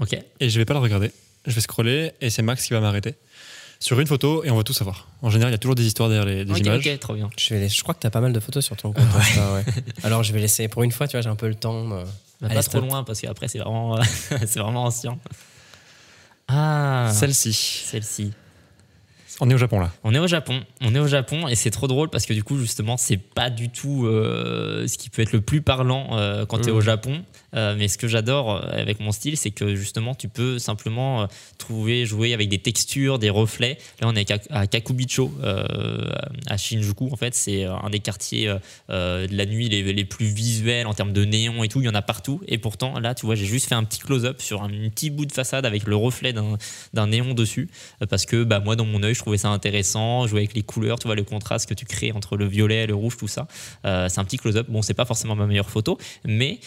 [0.00, 0.18] Ok.
[0.40, 1.12] Et je vais pas le regarder.
[1.46, 3.14] Je vais scroller et c'est Max qui va m'arrêter
[3.80, 5.08] sur une photo et on va tout savoir.
[5.20, 6.86] En général, il y a toujours des histoires derrière les, des ok, images.
[6.86, 7.28] ok, trop bien.
[7.36, 9.04] Je, vais laisser- je crois que tu as pas mal de photos sur ton compte
[9.04, 9.64] ouais.
[10.04, 11.92] Alors je vais laisser, pour une fois, tu vois, j'ai un peu le temps.
[11.92, 12.04] euh,
[12.40, 13.98] Bah, pas trop loin parce qu'après c'est vraiment,
[14.46, 15.18] c'est vraiment ancien.
[16.48, 17.52] Ah, Celle-ci.
[17.52, 18.32] celle-ci.
[19.40, 19.90] On est au Japon là.
[20.04, 20.62] On est au Japon.
[20.80, 23.50] On est au Japon et c'est trop drôle parce que du coup justement c'est pas
[23.50, 26.76] du tout euh, ce qui peut être le plus parlant euh, quand tu es Mm.
[26.76, 27.24] au Japon.
[27.54, 31.22] Euh, mais ce que j'adore euh, avec mon style, c'est que justement tu peux simplement
[31.22, 31.26] euh,
[31.58, 33.78] trouver, jouer avec des textures, des reflets.
[34.00, 35.32] Là on est à Kakubicho,
[36.46, 37.34] à Shinjuku en fait.
[37.34, 38.54] C'est un des quartiers
[38.88, 41.80] de la nuit les, plus visuels en termes de néon et tout.
[41.80, 42.40] Il y en a partout.
[42.48, 45.26] Et pourtant là tu vois j'ai juste fait un petit close-up sur un petit bout
[45.26, 47.68] de façade avec le reflet d'un néon dessus
[48.08, 50.98] parce que bah, moi dans mon œil je trouvais ça intéressant jouer avec les couleurs
[50.98, 53.46] tu vois le contraste que tu crées entre le violet le rouge tout ça
[53.84, 56.58] c'est un petit close-up bon c'est pas forcément ma meilleure photo mais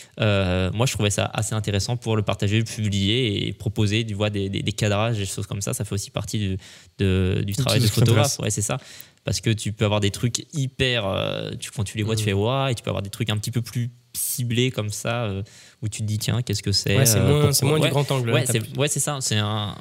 [0.78, 4.30] moi je trouvais ça assez intéressant pour le partager le publier et proposer tu vois
[4.30, 6.58] des, des, des cadrages des choses comme ça ça fait aussi partie du,
[7.00, 8.78] de- du travail de photographe ouais c'est ça
[9.26, 12.22] parce que tu peux avoir des trucs hyper euh, tu, quand tu les vois tu
[12.22, 12.26] Mhm.
[12.28, 15.26] fais waouh et tu peux avoir des trucs un petit peu plus ciblés comme ça
[15.26, 15.44] euh,
[15.84, 17.82] où tu te dis tiens qu'est-ce que c'est Ouais, c'est euh, moins, ouais.
[17.82, 18.32] du grand angle.
[18.32, 19.20] Ouais, c'est ouais, ça.
[19.22, 19.38] C'est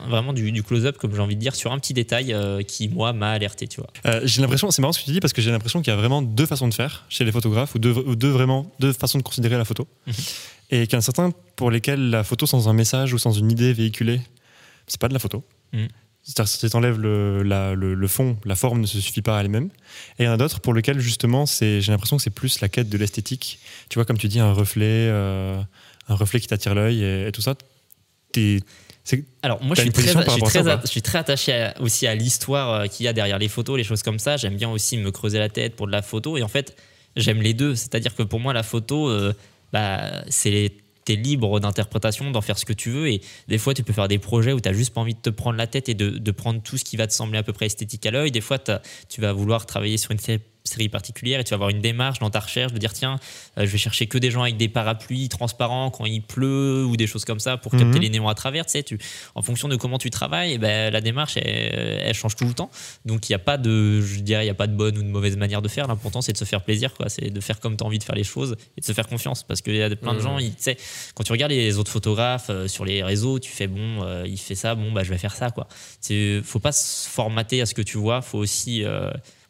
[0.09, 2.89] vraiment du, du close-up, comme j'ai envie de dire, sur un petit détail euh, qui,
[2.89, 4.21] moi, m'a alerté, tu vois.
[4.25, 5.97] J'ai l'impression, c'est marrant ce que tu dis parce que j'ai l'impression qu'il y a
[5.97, 9.17] vraiment deux façons de faire chez les photographes ou deux, ou deux vraiment deux façons
[9.17, 9.89] de considérer la photo.
[10.71, 13.33] Et qu'il y en a certains pour lesquels la photo sans un message ou sans
[13.33, 14.21] une idée véhiculée,
[14.87, 15.45] c'est pas de la photo.
[15.73, 15.89] Mhm.
[16.23, 19.39] C'est-à-dire si tu enlèves le, la- le, le fond, la forme ne se suffit pas
[19.39, 19.71] à elle-même.
[20.19, 22.69] Et il y en a d'autres pour lesquels justement, j'ai l'impression que c'est plus la
[22.69, 23.61] quête de l'esthétique.
[23.89, 25.61] Tu vois, comme tu dis, un reflet, euh,
[26.09, 27.55] un reflet qui t'attire l'œil et, et tout ça.
[29.43, 32.73] Alors moi je suis, très, je, suis à suis très attaché à- aussi à l'histoire
[32.73, 34.37] euh, qu'il y a derrière les photos, les choses comme ça.
[34.37, 36.37] J'aime bien aussi me creuser la tête pour de la photo.
[36.37, 36.77] Et en fait,
[37.15, 37.77] j'aime les deux.
[37.77, 39.33] C'est-à-dire que pour moi, la photo, euh,
[39.73, 40.73] bah, c'est
[41.07, 43.09] T'es libre d'interprétation, d'en faire ce que tu veux.
[43.09, 45.31] Et des fois, tu peux faire des projets où tu juste pas envie de te
[45.31, 47.53] prendre la tête et de, de prendre tout ce qui va te sembler à peu
[47.53, 48.33] près esthétique à l'œil.
[48.33, 51.71] Des fois, tu vas vouloir travailler sur une sé- série particulière et tu vas avoir
[51.71, 53.19] une démarche dans ta recherche de dire tiens,
[53.59, 56.97] euh, je vais chercher que des gens avec des parapluies transparents quand il pleut ou
[56.97, 58.03] des choses comme ça pour capter Mhm.
[58.03, 58.67] les néons à travers.
[58.67, 58.99] Tu sais, tu,
[59.35, 62.55] en fonction de comment tu travailles, eh ben, la démarche, elle, elle change tout le
[62.55, 62.71] temps.
[63.05, 65.03] Donc, il n'y a pas de, je dirais, il y a pas de bonne ou
[65.03, 65.87] de mauvaise manière de faire.
[65.87, 67.09] L'important, c'est de se faire plaisir, quoi.
[67.09, 69.07] C'est de faire comme tu as envie de faire les choses et de se faire
[69.09, 69.43] confiance.
[69.43, 70.23] Parce qu'il y a plein de Mhm.
[70.25, 70.77] gens, ils, tu sais,
[71.15, 74.39] quand tu regardes les autres photographes euh, sur les réseaux, tu fais bon, euh, il
[74.39, 75.69] fait ça, bon, bah, je vais faire ça, quoi.
[76.01, 78.85] C'est, faut pas se formater à ce que tu vois, faut aussi,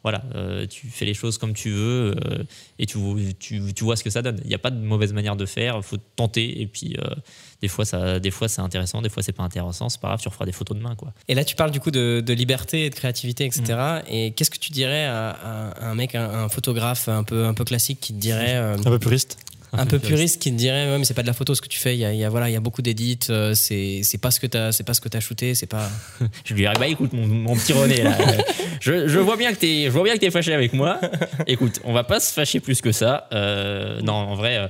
[0.09, 2.43] voilà, euh, tu fais les choses comme tu veux euh,
[2.79, 2.97] et tu,
[3.37, 4.39] tu, tu vois ce que ça donne.
[4.45, 7.13] Il n'y a pas de mauvaise manière de faire, faut tenter et puis euh,
[7.61, 10.21] des fois ça, des fois c'est intéressant, des fois c'est pas intéressant, c'est pas grave,
[10.21, 11.11] tu referas des photos demain, quoi.
[11.27, 13.63] Et là, tu parles du coup de, de liberté et de créativité, etc.
[13.67, 14.01] Mm.
[14.09, 17.53] Et qu'est-ce que tu dirais à, à un mec, un, un photographe un peu, un
[17.53, 19.37] peu classique qui te dirait, euh, un peu puriste.
[19.73, 21.67] Un peu puriste, qui te dirait, ouais, mais c'est pas de la photo ce que
[21.67, 21.95] tu fais.
[21.95, 23.19] Il y a, il y a, voilà, il y a beaucoup d'édits.
[23.29, 25.55] euh, c'est, c'est pas ce que t'as, c'est pas ce que t'as shooté.
[25.55, 25.89] C'est pas.
[26.45, 28.41] Je lui dirais bah écoute mon, mon petit René là, euh,
[28.79, 30.99] je, je vois bien que t'es je vois bien que t'es fâché avec moi.
[31.47, 33.27] Écoute, on va pas se fâcher plus que ça.
[33.33, 34.69] Euh, non, en vrai.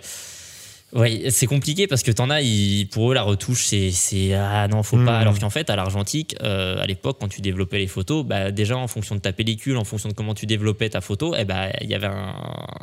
[0.94, 4.84] Ouais, c'est compliqué parce que t'en as, ils- pour eux, la retouche, c'est, ah non,
[4.84, 5.04] faut pas.
[5.18, 5.22] Hmm.
[5.22, 8.78] Alors qu'en fait, à l'argentique, euh, à l'époque, quand tu développais les photos, bah, déjà
[8.78, 11.72] en fonction de ta pellicule, en fonction de comment tu développais ta photo, eh ben,
[11.82, 12.34] il y avait un,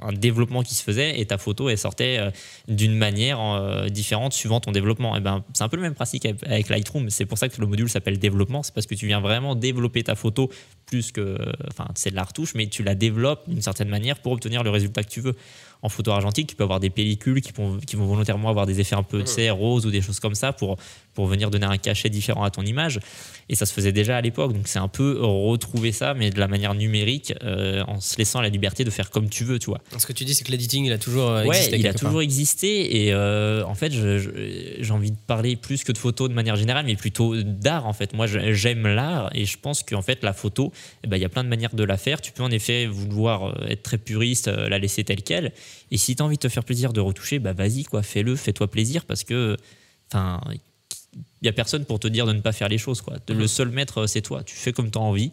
[0.02, 2.30] un développement qui se faisait et ta photo, elle sortait euh,
[2.68, 5.16] d'une manière euh, différente suivant ton développement.
[5.16, 7.08] Et ben, c'est un peu le même principe avec- avec Lightroom.
[7.08, 8.62] C'est pour ça que le module s'appelle développement.
[8.62, 10.50] C'est parce que tu viens vraiment développer ta photo
[10.84, 11.38] plus que,
[11.70, 14.68] enfin, c'est de la retouche, mais tu la développes d'une certaine manière pour obtenir le
[14.68, 15.34] résultat que tu veux.
[15.84, 18.80] En photo argentique, tu peux avoir des pellicules qui vont, qui vont volontairement avoir des
[18.80, 20.78] effets un peu, tu sais, roses ou des choses comme ça pour,
[21.14, 23.00] pour venir donner un cachet différent à ton image.
[23.48, 24.52] Et ça se faisait déjà à l'époque.
[24.52, 28.40] Donc c'est un peu retrouver ça, mais de la manière numérique, euh, en se laissant
[28.40, 29.80] la liberté de faire comme tu veux, tu vois.
[29.98, 31.78] Ce que tu dis, c'est que l'editing, il a toujours euh, Ouais, existé.
[31.78, 35.98] il a toujours existé et euh, en fait, j'ai envie de parler plus que de
[35.98, 38.14] photos de manière générale, mais plutôt d'art en fait.
[38.14, 41.28] Moi, j'aime l'art et je pense qu'en fait, la photo, eh ben, il y a
[41.28, 42.20] plein de manières de la faire.
[42.20, 45.52] Tu peux en effet vouloir être très puriste, la laisser telle quelle.
[45.90, 48.36] Et si tu as envie de te faire plaisir de retoucher, bah vas-y quoi, fais-le,
[48.36, 49.56] fais-toi plaisir parce que,
[50.12, 50.40] enfin.
[51.14, 53.00] Il n'y a personne pour te dire de ne pas faire les choses.
[53.02, 53.16] Quoi.
[53.28, 54.42] Le seul maître, c'est toi.
[54.44, 55.30] Tu fais comme tu as envie.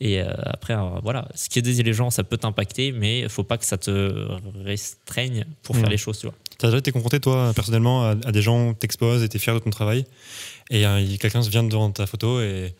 [0.00, 3.44] Et euh, après, euh, voilà, ce qui est gens, ça peut t'impacter, mais il faut
[3.44, 4.12] pas que ça te
[4.64, 5.90] restreigne pour faire Mhm.
[5.90, 6.18] les choses.
[6.18, 6.34] Tu vois.
[6.58, 9.54] T'as déjà été confronté, toi, personnellement, à, à des gens qui t'exposent et t'es fier
[9.54, 10.04] de ton travail,
[10.70, 12.74] et euh, quelqu'un se vient devant ta photo et,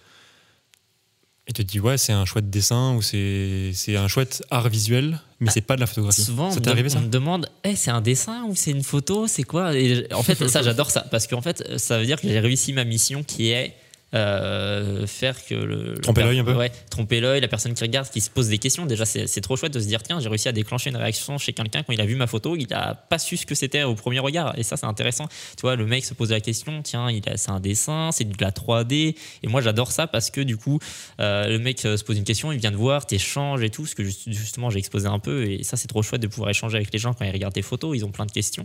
[1.47, 5.51] et te dit Ouais, c'est un chouette dessin ou c'est un chouette art visuel, mais
[5.51, 6.23] c'est pas de la photographie.
[6.23, 8.83] Souvent, ça on, arrivé ça on me demande Eh, c'est un dessin ou c'est une
[8.83, 9.75] photo C'est quoi?
[9.77, 11.03] Et En fait, ça, j'adore ça.
[11.11, 13.75] Parce qu'en fait, ça veut dire que j'ai réussi ma mission qui est.
[14.15, 16.55] euh, faire que le Tromper l'œil un peu.
[16.55, 18.87] Ouais tromper l'œil la personne qui regarde qui se pose des questions.
[18.87, 21.53] Déjà c'est trop chouette de se dire tiens j'ai réussi à déclencher une réaction chez
[21.53, 23.95] quelqu'un quand il a vu ma photo il a pas su ce que c'était au
[23.95, 24.57] premier regard.
[24.59, 25.27] Et ça c'est intéressant.
[25.57, 28.51] Tu vois le mec se pose la question tiens c'est un dessin c'est de la
[28.51, 30.79] 3D et moi j'adore ça parce que du coup
[31.21, 33.87] euh, le mec euh, se pose une question il vient de voir t'échanges et tout
[33.87, 35.45] ce que just- justement j'ai exposé un peu.
[35.51, 37.63] Et ça c'est trop chouette de pouvoir échanger avec les gens quand ils regardent tes
[37.63, 38.65] photos ils ont plein de questions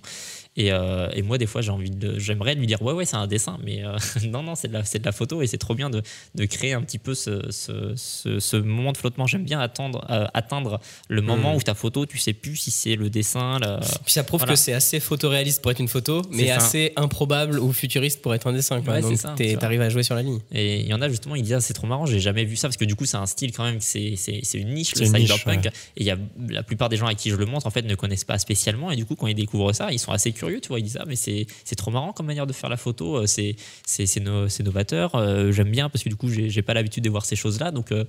[0.56, 3.16] et, euh, et moi des fois j'ai envie de j'aimerais lui dire ouais ouais c'est
[3.16, 3.98] un dessin mais euh,
[4.28, 6.02] non non c'est de la c'est de la photo et c'est trop bien de,
[6.36, 10.06] de créer un petit peu ce, ce, ce, ce moment de flottement j'aime bien attendre
[10.10, 11.56] euh, atteindre le moment Mhm.
[11.58, 14.54] où ta photo tu sais plus si c'est le dessin la- Puis ça prouve Voilà.
[14.54, 18.48] que c'est assez photoréaliste pour être une photo, mais assez improbable ou futuriste pour être
[18.48, 18.82] un dessin.
[18.82, 18.96] Quoi.
[18.96, 20.40] Ouais, Donc ça, t'es- t'arrives à jouer sur la ligne.
[20.52, 22.56] Et il y en a justement, ils disent ah, c'est trop marrant, j'ai jamais vu
[22.56, 24.92] ça parce que du coup c'est un style quand même, c'est c'est- c'est une niche
[24.96, 25.66] C'est le cyberpunk.
[25.66, 25.72] ouais.
[25.98, 26.18] Et il y a
[26.50, 28.92] la plupart des gens à qui je le montre en fait ne connaissent pas spécialement
[28.92, 30.98] et du coup quand ils découvrent ça, ils sont assez curieux, tu vois, ils disent
[31.00, 34.06] ah mais c'est c'est trop marrant comme manière de faire la photo, euh, c'est c'est
[34.06, 37.04] c'est no- c'est novateur, euh, j'aime bien parce que du coup j'ai j'ai pas l'habitude
[37.04, 37.72] de voir ces choses là.
[37.72, 38.04] Donc euh,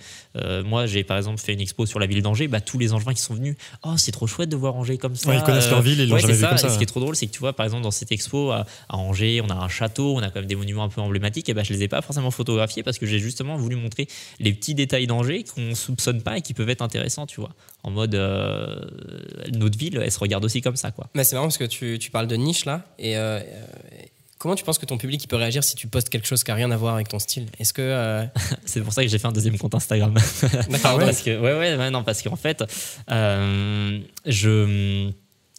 [0.64, 3.14] moi j'ai par exemple fait une expo sur la ville d'Angers, bah tous les Angevins
[3.14, 5.28] qui sont venus, oh c'est trop chouette de voir Angers comme ça.
[5.28, 6.48] Ouais, ils connaissent leur ville, ils l'ont ouais, jamais c'est vu ça.
[6.48, 7.90] comme ça, Et ce qui est trop drôle, c'est que tu vois, par exemple, dans
[7.90, 10.84] cette expo à, à Angers, on a un château, on a quand même des monuments
[10.84, 11.48] un peu emblématiques.
[11.48, 14.06] Et ben, je les ai pas forcément photographiés parce que j'ai justement voulu montrer
[14.38, 17.50] les petits détails d'Angers qu'on soupçonne pas et qui peuvent être intéressants, tu vois.
[17.82, 18.78] En mode, euh,
[19.54, 21.08] notre ville, elle se regarde aussi comme ça, quoi.
[21.14, 22.82] Mais c'est marrant parce que tu, tu parles de niche là.
[22.98, 23.42] Et euh, euh,
[24.38, 26.50] comment tu penses que ton public il peut réagir si tu postes quelque chose qui
[26.50, 27.46] a rien à voir avec ton style?
[27.58, 27.82] Est-ce que.
[27.82, 28.24] euh,
[28.64, 30.14] C'est pour ça que j'ai fait un deuxième compte Instagram.
[30.70, 31.04] D'accord, ouais.
[31.04, 32.62] parce que, ouais, ouais, ouais, non, parce qu'en fait,
[34.26, 35.10] je.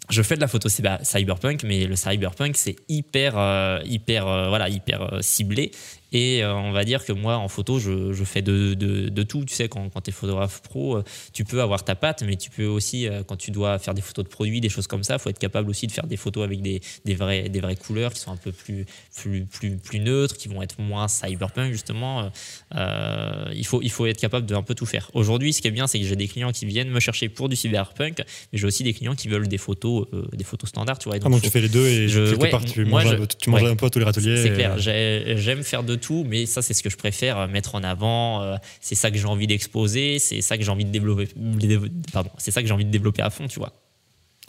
[0.10, 4.50] je fais de la photo cyber- cyberpunk, mais le cyberpunk c'est hyper, euh, hyper, euh,
[4.50, 5.72] voilà, hyper euh, ciblé.
[6.14, 9.24] Et euh, on va dire que moi, en photo, je, je fais de, de, de
[9.24, 9.46] tout.
[9.46, 11.04] Tu sais, quand, quand tu es photographe pro, euh,
[11.34, 14.02] tu peux avoir ta patte, mais tu peux aussi, euh, quand tu dois faire des
[14.02, 16.18] photos de produits, des choses comme ça, il faut être capable aussi de faire des
[16.18, 18.86] photos avec des, des, vrais, des vraies couleurs qui sont un peu plus,
[19.16, 22.30] plus, plus, plus neutres, qui vont être moins cyberpunk, justement.
[22.76, 25.10] Euh, il, faut, il faut être capable de un peu tout faire.
[25.14, 27.50] Aujourd'hui, ce qui est bien, c'est que j'ai des clients qui viennent me chercher pour
[27.50, 28.18] du cyberpunk,
[28.52, 31.00] mais j'ai aussi des clients qui veulent des photos, euh, des photos standards.
[31.00, 32.66] Tu vois, Et Ah, donc faut- tu fais les deux et Je- quelque ouais, part
[32.66, 33.70] tu moi, manges, je- un- tu manges ouais.
[33.70, 34.38] un peu à tous les râteliers.
[34.38, 37.38] C'est et- clair, j'ai- j'aime faire de tout, mais ça, c'est ce que je préfère
[37.40, 38.42] euh, mettre en avant.
[38.44, 41.30] euh, C'est ça que j'ai envie d'exposer, c'est ça que j'ai envie de développer.
[42.12, 43.81] Pardon, c'est ça que j'ai envie de développer à fond, tu vois.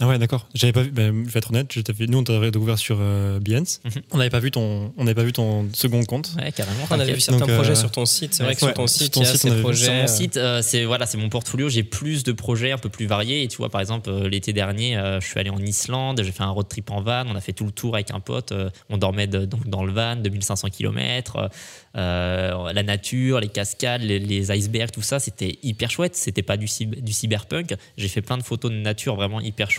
[0.01, 0.49] Ah ouais, d'accord.
[0.55, 0.91] J'avais pas vu.
[0.91, 1.77] ben, je vais être honnête.
[2.09, 3.81] nous, on t'avait découvert sur euh, Behance.
[3.85, 3.91] Mhm.
[4.13, 6.33] On n'avait pas vu ton, on n'avait pas vu ton second compte.
[6.39, 6.87] Ouais, carrément.
[6.91, 8.35] On avait vu certains Donc, euh, projets sur ton site.
[8.35, 9.85] C'est vrai ouais, que sur ton sur site, ton il y a site, ces projets.
[9.85, 11.69] Sur mon site, euh, c'est voilà, c'est mon portfolio.
[11.69, 13.43] J'ai plus de projets un peu plus variés.
[13.43, 16.23] Et tu vois, par exemple, euh, l'été dernier, euh, je suis allé en Islande.
[16.25, 17.25] J'ai fait un road trip en van.
[17.29, 18.53] On a fait tout le tour avec un pote.
[18.89, 21.51] on dormait de- donc dans le van, 2500 km.
[21.95, 26.17] la nature, les cascades, les, les icebergs, tout ça, c'était hyper chouette.
[26.17, 27.75] C'était pas du, du cyberpunk.
[27.97, 29.71] J'ai fait plein de photos de nature vraiment hyper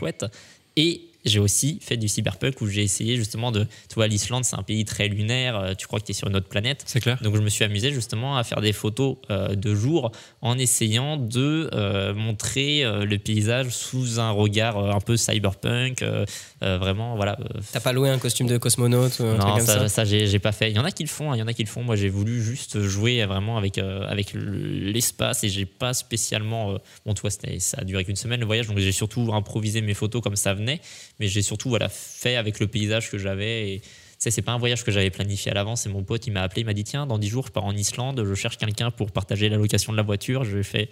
[0.75, 3.63] Et j'ai aussi fait du cyberpunk où j'ai essayé justement de.
[3.89, 5.55] Tu vois, l'Islande, c'est un pays très lunaire.
[5.57, 6.83] euh, Tu crois que tu es sur une autre planète.
[6.85, 7.17] C'est clair.
[7.21, 10.11] Donc je me suis amusé justement à faire des photos euh, de jour
[10.41, 16.01] en essayant de euh, montrer euh, le paysage sous un regard euh, un peu cyberpunk,
[16.01, 16.25] euh,
[16.63, 17.37] euh, vraiment voilà.
[17.39, 19.89] euh, T'as pas loué un costume de cosmonaute ou un truc non, comme ça, ça,
[19.89, 20.71] ça, j'ai pas fait.
[20.71, 21.83] Il y en a qui le font, hein, il y en a qui le font.
[21.83, 26.73] Moi, j'ai voulu juste jouer vraiment avec euh, avec l'espace et j'ai pas spécialement.
[26.73, 29.33] euh, bon, tu vois, c'était- ça a duré qu'une semaine le voyage, donc j'ai surtout
[29.33, 30.81] improvisé mes photos comme ça venait,
[31.19, 33.69] mais j'ai surtout voilà fait avec le paysage que j'avais.
[33.69, 33.81] Et
[34.17, 35.85] c'est pas un voyage que j'avais planifié à l'avance.
[35.87, 37.73] Mon pote, il m'a appelé, il m'a dit tiens, dans 10 jours, je pars en
[37.73, 40.45] Islande, je cherche quelqu'un pour partager la location de la voiture.
[40.45, 40.89] Je fait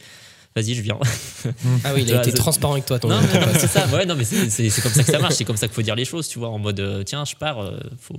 [0.55, 0.97] vas-y, je viens.
[1.83, 2.99] Ah oui, il a été transparent avec toi.
[2.99, 3.19] Ton Non,
[3.53, 3.87] c'est ça.
[3.87, 5.35] Ouais, non, mais c'est- comme ça que ça marche.
[5.35, 6.49] C'est comme ça qu'il faut dire les choses, tu vois.
[6.49, 7.59] En mode, euh, tiens, je pars.
[7.61, 8.15] euh, faut...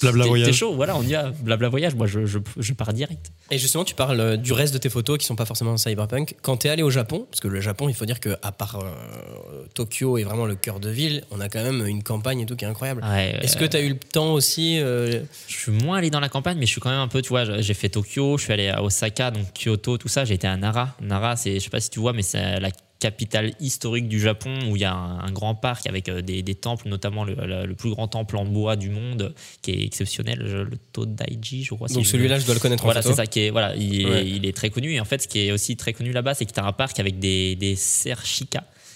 [0.00, 0.46] Blabla t'es- voyage.
[0.48, 1.30] T'es chaud, voilà, on y va.
[1.30, 1.94] Blabla voyage.
[1.94, 3.30] Moi, je, je, je pars direct.
[3.50, 6.34] Et justement, tu parles euh, du reste de tes photos qui sont pas forcément cyberpunk.
[6.42, 8.52] Quand tu es allé au Japon, parce que le Japon, il faut dire que à
[8.52, 12.40] part euh, Tokyo et vraiment le cœur de ville, on a quand même une campagne
[12.40, 13.02] et tout qui est incroyable.
[13.04, 16.10] Ouais, Est-ce euh, que tu as eu le temps aussi euh, Je suis moins allé
[16.10, 18.38] dans la campagne, mais je suis quand même un peu, tu vois, j'ai fait Tokyo,
[18.38, 20.24] je suis allé à Osaka, donc Kyoto, tout ça.
[20.24, 20.94] J'ai été à Nara.
[21.00, 22.70] Nara, c'est, je sais pas si tu vois, mais c'est la
[23.00, 26.42] capitale historique du Japon où il y a un, un grand parc avec euh, des,
[26.44, 29.84] des temples, notamment le, le- le plus grand temple en bois du monde, qui est
[29.84, 31.88] exceptionnel, le Todaiji, je crois.
[31.88, 34.04] Donc celui-là, je dois le connaître Voilà, en c'est ça qui est, voilà, il est,
[34.08, 34.24] Ouais.
[34.28, 34.92] il est très connu.
[34.92, 36.72] Et en fait, ce qui est aussi très connu là-bas, c'est que tu as un
[36.72, 37.74] parc avec des, des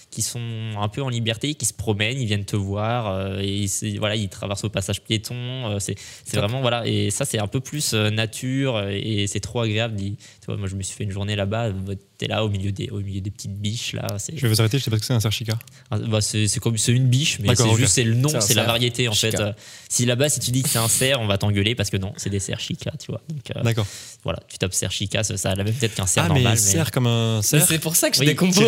[0.09, 0.39] qui sont
[0.79, 4.15] un peu en liberté, qui se promènent, ils viennent te voir, euh, et ils, voilà,
[4.15, 5.35] ils traversent au passage piéton.
[5.35, 5.95] euh, c'est
[6.33, 9.95] vraiment, voilà, et ça, c'est un peu plus euh, nature, et c'est trop agréable.
[9.95, 11.71] d'y- Tu vois, moi, je me suis fait une journée là-bas,
[12.17, 14.07] t'es là au milieu des, au milieu des petites biches, là.
[14.33, 15.57] Je vais vous arrêter, je sais pas ce que c'est un cerchica.
[15.91, 18.53] ah, bah, c'est c'est comme c'est une biche, mais c'est juste c'est le nom, C'est
[18.55, 19.31] la variété en fait.
[19.31, 19.43] Chica.
[19.43, 19.51] Euh,
[19.89, 22.13] Si là-bas, si tu dis que c'est un cerf, on va t'engueuler parce que non,
[22.17, 23.21] c'est des cerfs chica, tu vois.
[23.55, 23.85] Euh, D'accord.
[24.23, 26.53] voilà, tu tapes cerf chica, ça, ça a la même tête qu'un cerf Ah, normal.
[26.53, 27.65] mais cerf comme un cerf.
[27.67, 28.57] C'est pour ça que je Oui, décompose.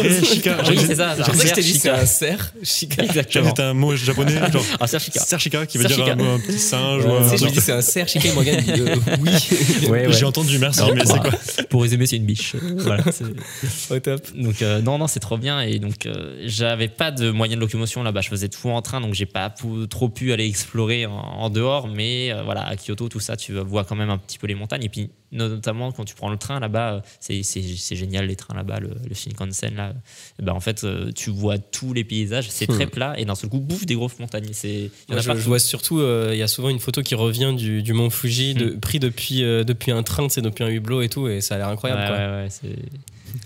[0.70, 2.00] Oui, c'est ça, C'est pour ça que je t'ai cerf dit c'est chica.
[2.00, 2.54] un cerf.
[2.64, 3.04] Chica.
[3.04, 3.54] Exactement.
[3.56, 5.20] C'est un mot japonais, genre Un cerf chica.
[5.22, 8.08] cerchica qui veut dire un, petit singe sais, je dis c'est un cerf.
[8.08, 10.14] Chica, Morgan euh, oui.
[10.14, 11.32] J'ai entendu, merci, mais c'est quoi
[11.70, 12.56] Pour résumer, c'est une biche.
[12.78, 13.04] Voilà,
[13.90, 14.22] Au top.
[14.36, 15.62] donc euh, non, non, c'est trop bien.
[15.62, 18.22] Et donc euh, j'avais pas de moyen de locomotion là-bas.
[18.22, 19.54] Je faisais tout en train, donc j'ai pas
[19.90, 21.88] trop pu aller explorer en, en dehors.
[21.88, 24.56] Mais euh, voilà, à Kyoto, tout ça, tu vois quand même un petit peu les
[24.56, 24.84] montagnes.
[24.84, 28.56] Et puis notamment quand tu prends le train là-bas, c'est c'est- c'est génial les trains
[28.56, 29.94] là-bas, le, le Shinkansen là.
[30.40, 32.50] Et ben en fait, euh, tu vois tous les paysages.
[32.50, 34.50] C'est très plat et d'un seul coup, bouffe des grosses montagnes.
[34.54, 36.80] C'est il y en Moi, a je, vois surtout, euh, il y a souvent une
[36.80, 40.42] photo qui revient du, du mont Fuji, de, pris depuis, euh, depuis un train, c'est
[40.42, 42.02] depuis un hublot et tout, et ça a l'air incroyable.
[42.02, 42.18] Ouais, quoi.
[42.18, 42.90] ouais, ouais, c'est-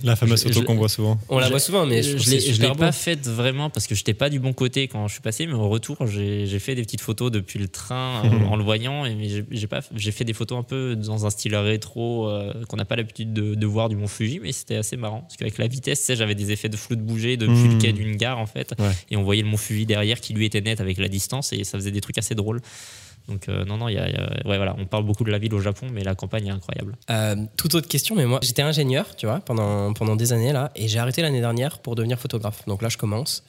[0.02, 1.20] La fameuse photo qu'on voit souvent.
[1.28, 4.14] On la Je- voit souvent, mais je, je l'ai pas faite vraiment parce que j'étais
[4.14, 6.84] pas du bon côté quand je suis passé, mais au retour, j'ai j'ai fait des
[6.84, 9.04] petites photos depuis le train en le voyant.
[9.06, 12.28] Et mais j'ai- j'ai pas, j'ai fait des photos un peu dans un style rétro
[12.30, 15.22] euh, qu'on n'a pas l'habitude de, de voir du Mont Fuji, mais c'était assez marrant
[15.22, 17.74] parce qu'avec la vitesse, j'avais des effets de flou de bouger depuis Mhm.
[17.74, 18.92] le quai d'une gare en fait, Ouais.
[19.12, 21.64] et on voyait le Mont Fuji derrière qui lui était net avec la distance et
[21.64, 22.62] ça faisait des trucs assez drôles.
[23.30, 25.24] Donc euh, non, non, il y a, il y a- ouais, voilà, on parle beaucoup
[25.24, 26.96] de la ville au Japon, mais la campagne est incroyable.
[27.10, 30.72] Euh, toute autre question, mais moi, j'étais ingénieur, tu vois, pendant, pendant des années là,
[30.76, 32.64] et j'ai arrêté l'année dernière pour devenir photographe.
[32.68, 33.44] Donc là, je commence.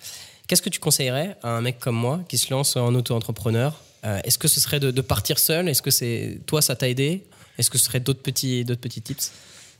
[0.46, 3.80] Qu'est-ce que tu conseillerais à un mec comme moi qui se lance en auto-entrepreneur?
[4.04, 5.68] Euh, Est-ce que ce serait de, de partir seul?
[5.68, 7.24] Est-ce que c'est toi, ça t'a aidé?
[7.58, 9.32] Est-ce que ce serait d'autres petits, d'autres petits tips?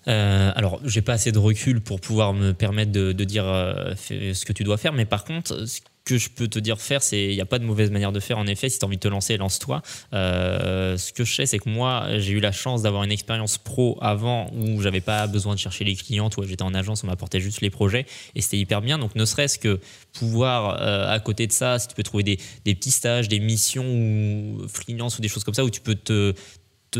[0.07, 4.45] Euh, alors, j'ai pas assez de recul pour pouvoir me permettre de, dire euh, ce
[4.45, 7.25] que tu dois faire, mais par contre, ce que je peux te dire faire, c'est
[7.25, 8.39] il n'y a pas de mauvaise manière de faire.
[8.39, 9.81] En effet, si tu as envie de te lancer, lance-toi.
[10.13, 13.57] Euh, ce que je sais, c'est que moi, j'ai eu la chance d'avoir une expérience
[13.57, 16.29] pro avant où j'avais pas besoin de chercher les clients.
[16.29, 18.05] Toi, j'étais en agence, on m'apportait juste les projets
[18.35, 18.99] et c'était hyper bien.
[18.99, 19.81] Donc, ne serait-ce que
[20.13, 23.87] pouvoir, euh, à côté de ça, si tu peux trouver des petits stages, des missions
[23.87, 26.35] ou freelance ou des choses comme ça où tu peux te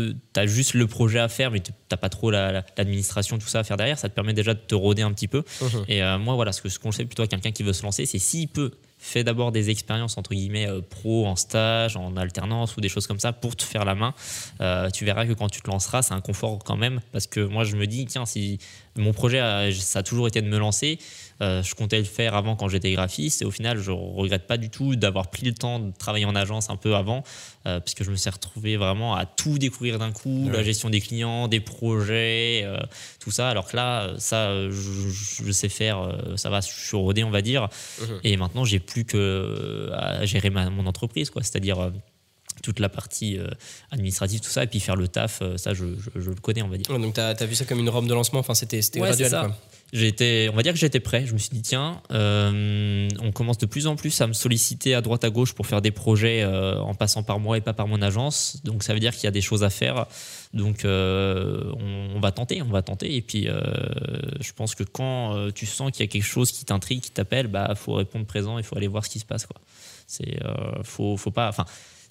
[0.01, 3.59] tu as juste le projet à faire, mais tu n'as pas trop l'administration, tout ça
[3.59, 3.97] à faire derrière.
[3.97, 5.43] Ça te permet déjà de te roder un petit peu.
[5.61, 5.85] Mhm.
[5.87, 8.05] Et euh, moi, voilà, ce que je conseille plutôt à quelqu'un qui veut se lancer,
[8.05, 12.75] c'est s'il peut fais d'abord des expériences entre guillemets euh, pro en stage, en alternance
[12.75, 14.13] ou des choses comme ça pour te faire la main.
[14.61, 17.39] Euh, tu verras que quand tu te lanceras, c'est un confort quand même parce que
[17.39, 18.59] moi je me dis tiens si
[18.97, 20.99] mon projet a- ça a toujours été de me lancer,
[21.41, 24.55] euh, je comptais le faire avant quand j'étais graphiste et au final je regrette pas
[24.57, 27.23] du tout d'avoir pris le temps de travailler en agence un peu avant
[27.67, 30.89] euh, parce que je me suis retrouvé vraiment à tout découvrir d'un coup, la gestion
[30.89, 32.77] des clients, des projets, euh,
[33.19, 33.49] tout ça.
[33.49, 35.97] Alors que là, ça, euh, je, je sais faire,
[36.37, 37.67] ça va, je suis rodé, on va dire.
[38.23, 41.43] Et maintenant, j'ai plus que à gérer ma- mon entreprise, quoi.
[41.43, 41.91] C'est-à-dire
[42.63, 43.47] toute la partie euh,
[43.91, 46.61] administrative, tout ça, et puis faire le taf, euh, ça, je, je- je le connais,
[46.61, 46.89] on va dire.
[46.89, 48.39] Ouais, donc, tu as, vu ça comme une rampe de lancement.
[48.39, 49.29] Enfin, c'était Ouais, graduel.
[49.29, 49.55] ça.
[49.93, 51.25] J'étais, on va dire que j'étais prêt.
[51.25, 54.95] Je me suis dit tiens, euh, on commence de plus en plus à me solliciter
[54.95, 57.87] à droite à gauche pour faire des projets en passant par moi et pas par
[57.87, 58.61] mon agence.
[58.63, 60.07] Donc ça veut dire qu'il y a des choses à faire.
[60.53, 63.15] Donc on, on va tenter, on va tenter.
[63.15, 63.47] Et puis
[64.41, 67.47] je pense que quand tu sens qu'il y a quelque chose qui t'intrigue, qui t'appelle,
[67.47, 68.57] bah faut répondre présent.
[68.57, 69.61] Il faut aller voir ce qui se passe quoi.
[70.07, 70.39] C'est
[70.83, 71.47] faut, faut pas.
[71.47, 71.65] Enfin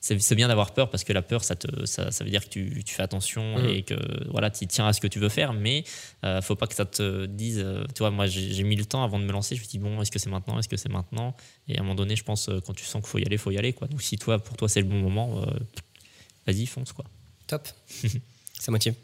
[0.06, 2.50] c'est bien d'avoir peur parce que la peur, ça, te, ça, ça veut dire que
[2.50, 3.68] tu, tu fais attention Mhm.
[3.70, 3.94] et que
[4.30, 5.82] voilà, tu tiens à ce que tu veux faire, mais
[6.24, 7.58] euh, faut pas que ça te dise.
[7.64, 9.54] euh, tu vois, moi, j'ai mis le temps avant de me lancer.
[9.56, 10.58] Je me suis dit, bon, est-ce que c'est maintenant?
[10.58, 11.34] Est-ce que c'est maintenant?
[11.68, 13.38] Et à un moment donné, je pense, euh, quand tu sens qu'il faut y aller,
[13.38, 13.72] faut y aller.
[13.72, 13.88] Quoi.
[13.88, 15.46] Donc, si toi, pour toi, c'est le bon moment, euh,
[16.46, 16.92] vas-y, fonce.
[16.92, 17.04] Quoi.
[17.46, 17.66] Top.
[18.60, 18.94] ça motive.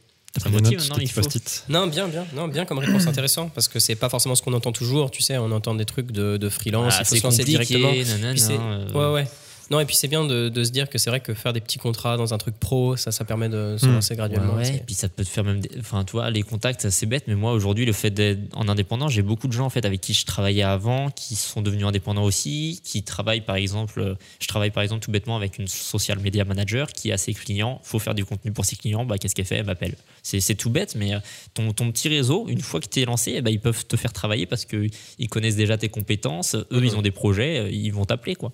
[0.40, 1.22] Ça motive, non, petit il faut.
[1.68, 2.24] Non, bien, bien.
[2.34, 5.10] Non, bien comme réponse intéressant parce que c'est pas forcément ce qu'on entend toujours.
[5.10, 6.94] Tu sais, on entend des trucs de, de freelance.
[6.98, 7.90] Ah, il faut se lancer directement.
[7.92, 9.28] nanana, Puis euh, Ouais, ouais.
[9.70, 11.60] Non, et puis c'est bien de, de se dire que c'est vrai que faire des
[11.60, 13.92] petits contrats dans un truc pro, ça, ça permet de se Hmm.
[13.92, 14.54] lancer graduellement.
[14.54, 15.60] Ouais, et puis ça peut te faire même.
[15.60, 18.68] des- Enfin, tu vois, les contacts, c'est bête, mais moi aujourd'hui, le fait d'être en
[18.68, 21.86] indépendant, j'ai beaucoup de gens en fait avec qui je travaillais avant, qui sont devenus
[21.86, 24.16] indépendants aussi, qui travaillent par exemple.
[24.40, 27.80] Je travaille par exemple tout bêtement avec une social media manager qui a ses clients.
[27.84, 29.04] Faut faire du contenu pour ses clients.
[29.04, 29.56] Bah, qu'est-ce qu'elle fait?
[29.58, 29.94] Elle m'appelle.
[30.24, 31.20] C'est c'est tout bête, mais euh,
[31.54, 33.96] ton, ton petit réseau, une fois que tu es lancé, eh ben, ils peuvent te
[33.96, 34.90] faire travailler parce qu'ils
[35.30, 36.56] connaissent déjà tes compétences.
[36.56, 36.84] Eux, Mhm.
[36.84, 38.52] ils ont des projets, euh, ils vont t'appeler quoi.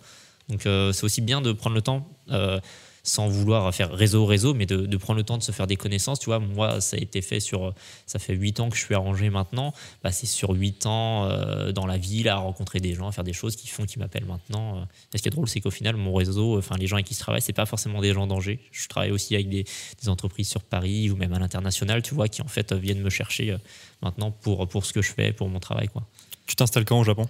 [0.48, 2.06] Donc euh, c'est aussi bien de prendre le temps.
[2.30, 2.60] euh,
[3.06, 6.18] sans vouloir faire réseau réseau mais de, prendre le temps de se faire des connaissances.
[6.18, 7.72] Tu vois moi ça a été fait sur
[8.04, 9.72] ça fait 8 ans que je suis arrangé maintenant.
[10.02, 13.24] Bah, c'est sur 8 ans euh, dans la ville à rencontrer des gens à faire
[13.24, 14.86] des choses qui font qui m'appellent maintenant.
[15.14, 17.20] Ce qui est drôle c'est qu'au final mon réseau enfin les gens avec qui je
[17.20, 18.58] travaille c'est pas forcément des gens d'Angers.
[18.72, 19.64] Je travaille aussi avec des,
[20.02, 23.10] des entreprises sur Paris ou même à l'international tu vois qui en fait viennent me
[23.10, 23.56] chercher
[24.02, 26.02] maintenant pour pour ce que je fais pour mon travail quoi.
[26.46, 27.28] Tu t'installes quand au Japon?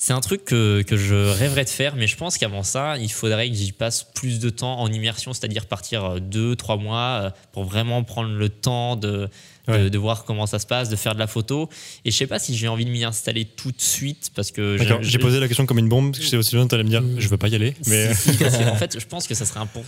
[0.00, 3.10] C'est un truc que, que je rêverais de faire, mais je pense qu'avant ça, il
[3.10, 7.20] faudrait que j'y passe plus de temps en immersion, c'est-à-dire partir euh, deux, trois mois
[7.24, 9.28] euh, pour vraiment prendre le temps de, de,
[9.68, 9.90] Ouais.
[9.90, 11.68] de voir comment ça se passe, de faire de la photo.
[12.06, 14.78] Et je sais pas si j'ai envie de m'y installer tout de suite parce que
[14.78, 16.70] D'accord, j'ai posé la question comme une bombe, parce que je sais aussi bien que
[16.70, 19.04] tu allais me dire, je veux pas y aller, mais si, si, en fait, je
[19.04, 19.86] pense que ça serait important.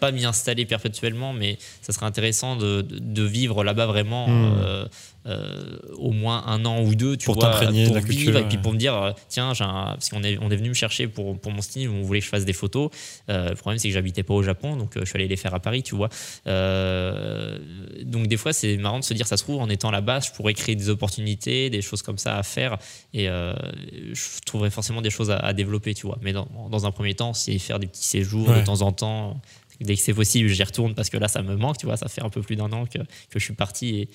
[0.00, 4.54] Pas m'y installer perpétuellement, mais ça serait intéressant de, de, vivre là-bas vraiment Hmm.
[4.64, 4.86] euh,
[5.26, 8.46] euh, au moins un an ou deux, tu Pour vois, pour la vivre culture, et
[8.46, 10.74] puis pour me dire, euh, tiens, j'ai un- parce qu'on est, on est venu me
[10.74, 12.90] chercher pour, pour mon style, on voulait que je fasse des photos.
[13.30, 15.54] Euh, le problème, c'est que j'habitais pas au Japon, donc je suis allé les faire
[15.54, 16.08] à Paris, tu vois.
[16.46, 17.58] Euh,
[18.02, 20.30] donc des fois, c'est marrant de se dire, ça se trouve, en étant là-bas, je
[20.32, 22.78] pourrais créer des opportunités, des choses comme ça à faire,
[23.12, 26.18] et je trouverais forcément des choses à, à développer, tu vois.
[26.22, 28.60] Mais dans, dans un premier temps, c'est faire des petits séjours Ouais.
[28.60, 29.40] de temps en temps.
[29.80, 31.96] Dès que c'est possible, j'y retourne parce que là, ça me manque, tu vois.
[31.96, 34.08] Ça fait un peu plus d'un an que, que je suis parti et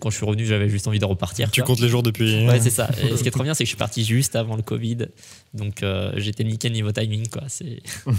[0.00, 1.50] quand je suis revenu, j'avais juste envie de repartir.
[1.50, 1.68] tu quoi.
[1.68, 2.46] comptes les jours depuis.
[2.46, 2.88] Ouais, c'est ça.
[3.02, 5.08] Et ce qui est trop bien, c'est que je suis parti juste avant le Covid.
[5.54, 7.42] Donc, euh, j'étais nickel niveau timing, quoi.
[7.48, 7.82] C'est.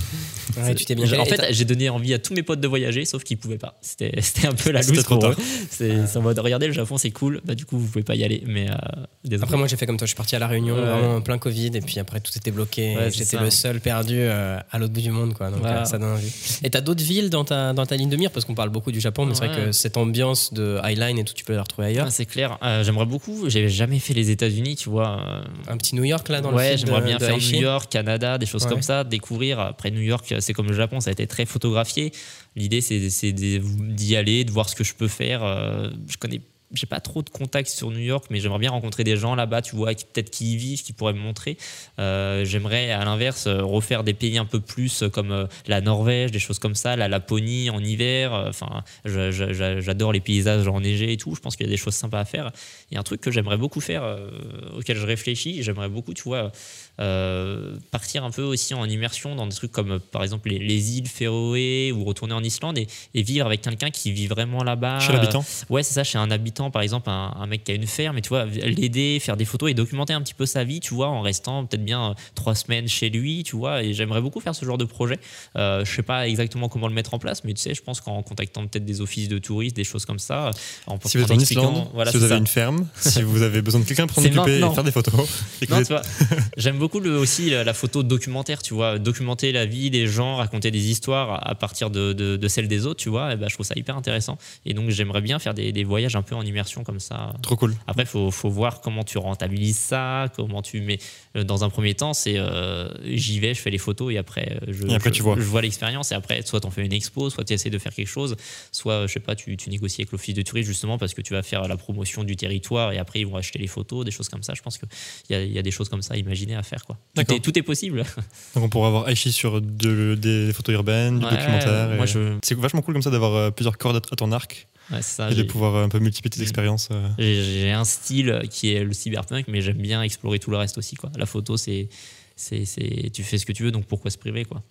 [0.58, 2.68] Ouais, tu t'es bien J'ai- En fait, j'ai donné envie à tous mes potes de
[2.68, 3.76] voyager, sauf qu'ils pouvaient pas.
[3.82, 5.36] C'était c'était un peu la loose pour eux.
[5.72, 7.42] C'est c'est en mode, regardez, le Japon, c'est cool.
[7.46, 8.44] Bah, du coup, vous pouvez pas y aller.
[8.46, 9.38] Mais euh.
[9.42, 10.06] Après, moi, j'ai fait comme toi.
[10.06, 10.82] Je suis parti à La Réunion, Ouais.
[10.82, 12.96] vraiment en plein Covid, et puis après, tout était bloqué.
[12.96, 15.50] Ouais, J'étais le seul perdu euh, à l'autre bout du monde, quoi.
[15.50, 16.32] Donc, ça donne envie.
[16.64, 18.30] Et t'as d'autres villes dans ta, dans ta ligne de mire?
[18.32, 21.24] Parce qu'on parle beaucoup du Japon, mais c'est vrai que cette ambiance de Highline et
[21.24, 22.06] tout, tu peux la retrouver ailleurs.
[22.08, 22.58] Ah, c'est clair.
[22.84, 23.50] J'aimerais beaucoup.
[23.50, 25.44] J'ai jamais fait les États-Unis, tu vois.
[25.68, 27.38] Un petit New York, là, dans le film j'aimerais bien faire.
[27.38, 28.70] New York, Canada, des choses Ouais.
[28.70, 29.60] comme ça, découvrir.
[29.60, 32.12] Après New York, c'est comme le Japon, ça a été très photographié.
[32.56, 35.44] L'idée, c'est d'y aller, de voir ce que je peux faire.
[35.44, 36.42] Euh, Je connais
[36.76, 39.62] j'ai pas trop de contacts sur New York, mais j'aimerais bien rencontrer des gens là-bas,
[39.62, 41.56] tu vois, peut-être qui y vivent, qui pourraient me montrer.
[42.00, 46.40] Euh, j'aimerais, à l'inverse, refaire des pays un peu plus euh, comme la Norvège, des
[46.40, 48.34] choses comme ça, la Laponie en hiver.
[48.50, 51.36] Enfin, j'adore les paysages enneigés et tout.
[51.36, 52.52] Je pense qu'il y a des choses sympas à faire.
[52.92, 54.32] Et un truc que j'aimerais beaucoup faire, euh,
[54.76, 56.52] auquel je réfléchis, j'aimerais beaucoup, tu vois,
[57.00, 60.60] euh, partir un peu aussi en immersion dans des trucs comme, euh, par exemple, les,
[60.60, 64.64] les îles Féroé ou retourner en Islande et, et vivre avec quelqu'un qui vit vraiment
[64.64, 65.00] là-bas.
[65.00, 67.76] Chez l'habitant Ouais, c'est ça, chez un habitant, par exemple, un, un mec qui a
[67.76, 70.64] une ferme, et tu vois, l'aider, faire des photos et documenter un petit peu sa
[70.64, 73.94] vie, tu vois, en restant peut-être bien euh, trois semaines chez lui, tu vois, et
[73.94, 75.20] j'aimerais beaucoup faire ce genre de projet.
[75.56, 78.02] Euh, je sais pas exactement comment le mettre en place, mais tu sais, je pense
[78.02, 80.52] qu'en contactant peut-être des offices de touristes, des choses comme ça,
[80.86, 82.38] en, Si vous êtes en Islande, voilà, si vous avez ça.
[82.38, 85.28] une ferme, si vous avez besoin de quelqu'un pour s'en occuper et faire des photos,
[86.58, 90.36] j'aime beaucoup le, aussi la, la photo documentaire, tu vois, documenter la vie des gens,
[90.36, 93.48] raconter des histoires à partir de, de, de celles des autres, tu vois, et ben,
[93.48, 94.38] je trouve ça hyper intéressant.
[94.66, 97.34] Et donc, j'aimerais bien faire des, des voyages un peu en immersion comme ça.
[97.42, 97.74] trop cool.
[97.88, 101.00] Après, il faut, faut voir comment tu rentabilises ça, comment tu mets.
[101.38, 104.58] euh, Dans un premier temps, c'est euh, j'y vais, je fais les photos et après,
[104.68, 105.36] euh, je, Et après, je- tu vois.
[105.38, 106.12] je vois l'expérience.
[106.12, 108.36] Et après, soit tu en fais une expo, soit tu essaies de faire quelque chose,
[108.72, 111.34] soit, je sais pas, tu, tu négocies avec l'office de tourisme justement parce que tu
[111.34, 114.28] vas faire la promotion du territoire et après, ils vont acheter les photos, des choses
[114.30, 114.54] comme ça.
[114.54, 114.88] Je pense qu'il
[115.30, 116.73] y y a des choses comme ça à imaginer à faire.
[116.82, 116.98] Quoi.
[117.16, 118.04] Tout, est, tout est possible.
[118.56, 122.08] Donc on pourra avoir Aichi sur de- des photos urbaines, du Ouais, documentaire.
[122.08, 125.16] je- C'est vachement cool comme ça d'avoir euh, plusieurs cordes à ton arc Ouais, c'est
[125.16, 126.90] ça, et de pouvoir euh, un peu multiplier tes expériences.
[126.92, 127.08] euh.
[127.18, 130.96] J'ai un style qui est le cyberpunk, mais j'aime bien explorer tout le reste aussi.
[130.96, 131.10] Quoi.
[131.18, 131.88] La photo, c'est,
[132.36, 134.62] c'est, c'est- tu fais ce que tu veux, donc pourquoi se priver quoi.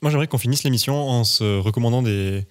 [0.00, 2.44] Moi, j'aimerais qu'on finisse l'émission en se recommandant des,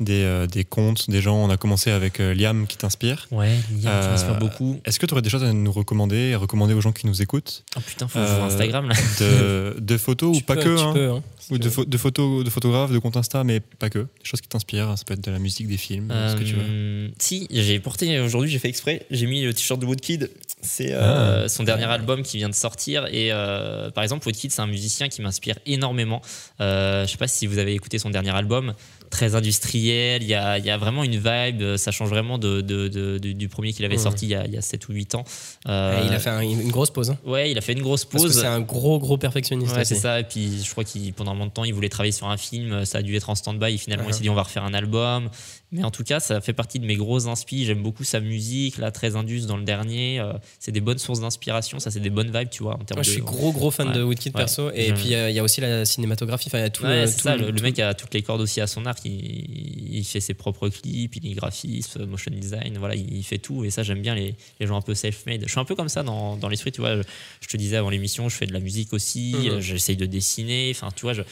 [0.00, 1.36] des, euh, des comptes, des gens.
[1.36, 3.26] On a commencé avec euh, Liam qui t'inspire.
[3.30, 3.48] Ouais,
[3.82, 4.80] Liam, Euh, tu m'inspires beaucoup.
[4.84, 7.20] Est-ce que tu aurais des choses à nous recommander à recommander aux gens qui nous
[7.22, 8.94] écoutent Oh putain, faut euh, Instagram là.
[9.20, 10.92] de, de photos ou pas que tu hein.
[10.92, 11.22] peux, hein.
[11.50, 14.00] Ou de, pho- de photos, de photographes, de comptes Insta, mais pas que.
[14.00, 14.98] Des choses qui t'inspirent.
[14.98, 16.62] Ça peut être de la musique, des films, ce que tu veux.
[16.62, 20.30] Euh, Si, j'ai porté aujourd'hui, j'ai fait exprès, j'ai mis le t-shirt de Woodkid.
[20.60, 21.48] C'est euh, Ah.
[21.48, 23.06] son dernier album qui vient de sortir.
[23.06, 26.20] Et euh, par exemple, Woodkid, c'est un musicien qui m'inspire énormément.
[26.60, 28.74] Euh, je sais pas si vous avez écouté son dernier album,
[29.10, 30.22] très industriel.
[30.22, 31.76] Il y a, y a vraiment une vibe.
[31.76, 34.44] Ça change vraiment de, de- de- de- du premier qu'il avait sorti il y, a,
[34.46, 35.24] il y a 7 ou 8 ans.
[35.66, 37.10] Euh, il a fait un- une grosse pause.
[37.10, 37.18] hein.
[37.24, 38.32] Ouais, il a fait une grosse pause.
[38.40, 39.74] c'est un gros, gros perfectionniste.
[39.74, 40.20] Ouais, c'est ça.
[40.20, 42.36] Et puis, je crois qu'il pendant un moment de temps, il voulait travailler sur un
[42.36, 42.84] film.
[42.84, 43.74] Ça a dû être en stand-by.
[43.74, 45.28] Et finalement, il s'est dit, on va refaire un album.
[45.70, 47.66] Mais en tout cas, ça fait partie de mes grosses inspi.
[47.66, 50.18] J'aime beaucoup sa musique, là, très indus dans le dernier.
[50.18, 51.78] Euh, c'est des bonnes sources d'inspiration.
[51.78, 52.72] Ça, c'est des bonnes vibes, tu vois.
[52.74, 53.94] En termes Moi, je de- suis gros, gros fan Ouais.
[53.94, 54.40] de Woodkid Ouais.
[54.40, 54.70] perso.
[54.72, 56.48] Et puis, euh, il y a aussi la cinématographie.
[56.48, 57.36] Enfin, il y a tout Ouais, le- c'est tout ça.
[57.36, 59.00] le- Le, le tout- mec a toutes les cordes aussi à son arc.
[59.04, 62.78] Il, il fait ses propres clips, il est graphiste, motion design.
[62.78, 63.62] Voilà, il fait tout.
[63.64, 65.42] Et ça, j'aime bien les, les gens un peu self-made.
[65.44, 66.72] Je suis un peu comme ça dans, dans l'esprit.
[66.72, 67.02] Tu vois, je,
[67.42, 69.34] je te disais avant l'émission, je fais de la musique aussi.
[69.38, 69.46] Mhm.
[69.48, 70.72] euh, J'essaye de dessiner.
[70.74, 71.22] Enfin, tu vois, je-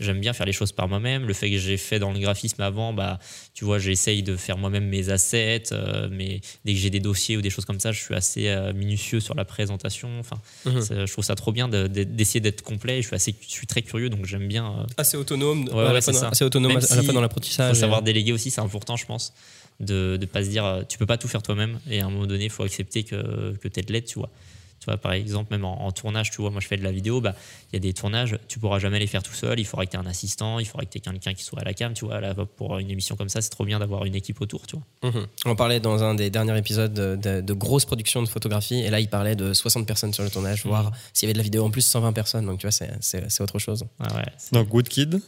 [0.00, 1.24] J'aime bien faire les choses par moi-même.
[1.26, 3.18] Le fait que j'ai fait dans le graphisme avant, bah,
[3.54, 5.64] tu vois, j'essaye de faire moi-même mes assets.
[5.72, 8.48] euh, mais dès que j'ai des dossiers ou des choses comme ça, je suis assez
[8.48, 10.08] euh, minutieux sur la présentation.
[10.18, 10.36] Enfin,
[10.66, 11.06] Mhm.
[11.06, 13.02] je trouve ça trop bien de- de- d'essayer d'être complet.
[13.02, 14.66] Je suis assez, je suis très curieux, donc j'aime bien.
[14.80, 17.22] euh, Assez autonome, Ouais, la dans- assez autonome Même à la si fois dans Il
[17.22, 17.74] l'apprentissage.
[17.74, 19.32] faut savoir déléguer aussi, c'est important, je pense,
[19.80, 22.26] de ne pas se dire, tu peux pas tout faire toi-même, et à un moment
[22.26, 24.30] donné, il faut accepter que, que tu de l'aide, tu vois.
[24.84, 26.92] Tu vois, par exemple, même en, en tournage, tu vois, moi je fais de la
[26.92, 27.34] vidéo, bah,
[27.72, 29.90] il y a des tournages, tu pourras jamais les faire tout seul, il faudra que
[29.92, 31.94] tu aies un assistant, il faudra que tu aies quelqu'un qui soit à la cam,
[31.94, 32.20] tu vois.
[32.20, 35.10] Là, pour une émission comme ça, c'est trop bien d'avoir une équipe autour, tu vois.
[35.10, 35.26] Mhm.
[35.46, 38.90] On parlait dans un des derniers épisodes de, de- de grosses productions de photographie, et
[38.90, 41.44] là il parlait de 60 personnes sur le tournage, voire s'il y avait de la
[41.44, 43.84] vidéo en plus 120 personnes, donc tu vois, c'est- autre chose.
[44.00, 44.22] Ouais,
[44.52, 45.20] Donc Woodkid,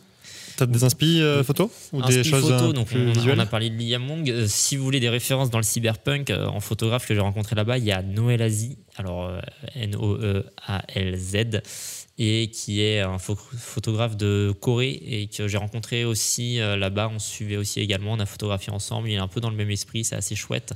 [0.57, 3.46] t'as des inspi euh, photos ou Un des choses photo, un donc plus on, a
[3.46, 4.28] parlé de Liam Wong.
[4.30, 7.54] Euh, si vous voulez des références dans le cyberpunk, euh, en photographe que j'ai rencontré
[7.54, 9.40] là-bas, il y a Noël Azi, alors euh,
[9.74, 11.61] N-O-E-A-L-Z,
[12.18, 17.11] et qui est un pho- photographe de Corée et que j'ai rencontré aussi euh, là-bas.
[17.14, 19.09] On se suivait aussi également, on a photographié ensemble.
[19.11, 20.72] Il est un peu dans le même esprit, c'est assez chouette.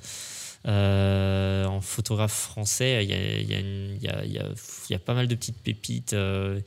[0.67, 4.33] Euh, en photographe français, il y a, il y a une- il y a- il
[4.33, 4.49] y a-
[4.89, 6.13] il y a pas mal de petites pépites.
[6.13, 6.61] euh,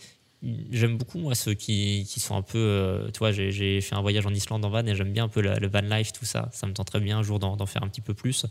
[0.72, 3.96] J'aime beaucoup moi ceux qui, qui sont un peu, euh, tu vois, j'ai- j'ai fait
[3.96, 6.12] un voyage en Islande en van et j'aime bien un peu la- le van life,
[6.12, 6.50] tout ça.
[6.52, 8.46] Ça me tenterait bien un jour d'en d'en faire un petit peu plus.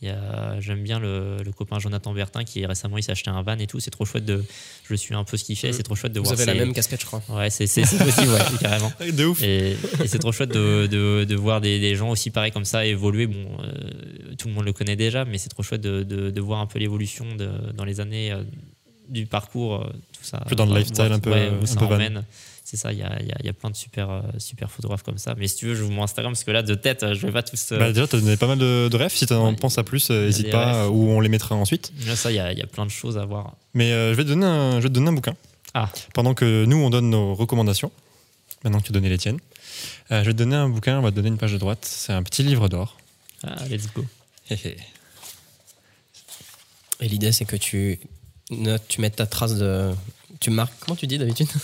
[0.00, 3.28] Il y a- J'aime bien le, le copain Jonathan Bertin qui récemment il s'est acheté
[3.28, 3.78] un van et tout.
[3.78, 4.42] C'est trop chouette de,
[4.88, 5.72] je suis un peu ce qu'il fait.
[5.74, 6.34] C'est trop chouette de Vous voir.
[6.40, 7.22] avez la même casquette, je crois.
[7.28, 8.92] Ouais, c'est c'est- c'est possible, ouais, carrément.
[9.12, 9.42] De ouf.
[9.42, 9.72] Et,
[10.02, 12.86] et c'est trop chouette de, de, de voir des, des gens aussi pareils comme ça
[12.86, 13.26] évoluer.
[13.26, 16.40] Bon, euh, tout le monde le connaît déjà, mais c'est trop chouette de, de, de
[16.40, 18.42] voir un peu l'évolution de- dans les années euh,
[19.08, 20.38] du parcours, euh, tout ça.
[20.46, 22.22] Plus dans le lifestyle un peu, ouais, où un ça peu van.
[22.66, 25.02] C'est ça, il y a, y a- y a plein de super, euh, super photographes
[25.02, 25.34] comme ça.
[25.36, 27.26] Mais si tu veux, je vous mon Instagram parce que là, de tête, euh, je
[27.26, 27.72] vais pas tous.
[27.72, 29.12] euh, Bah, déjà, t'as donné pas mal de, de refs.
[29.14, 29.56] Si t'en Ouais.
[29.56, 31.92] penses à plus, euh, n'hésite pas, euh, ou on les mettra ensuite.
[32.06, 33.54] là, ça, il y a, y a plein de choses à voir.
[33.74, 35.36] Mais euh, je, vais te donner un, je vais te donner un bouquin.
[35.74, 35.90] Ah.
[36.14, 37.92] Pendant que nous, on donne nos recommandations,
[38.64, 39.40] maintenant que tu as donné les tiennes,
[40.10, 41.84] euh, je vais te donner un bouquin, on va te donner une page de droite.
[41.84, 42.96] C'est un petit livre d'or.
[43.46, 44.04] Ah, let's go.
[47.00, 47.98] Et l'idée, c'est que tu
[48.60, 49.90] notes, tu mettes ta trace de.
[50.40, 50.72] Tu marques.
[50.80, 51.48] Comment tu dis d'habitude?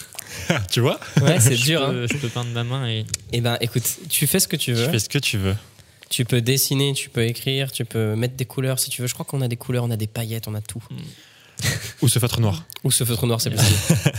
[0.70, 1.00] Tu vois?
[1.22, 1.80] Ouais, c'est dur.
[1.88, 2.06] peux- Hein.
[2.10, 3.04] Je peux peindre ma main et.
[3.32, 4.88] Eh ben, écoute, tu fais ce que tu Tu veux.
[4.88, 5.56] fais ce que tu veux.
[6.08, 9.08] Tu peux dessiner, tu peux écrire, tu peux mettre des couleurs si tu veux.
[9.08, 10.82] Je crois qu'on a des couleurs, on a des paillettes, on a tout.
[12.02, 12.64] Ou ce feutre noir.
[12.84, 13.76] Ou ce feutre noir, c'est possible.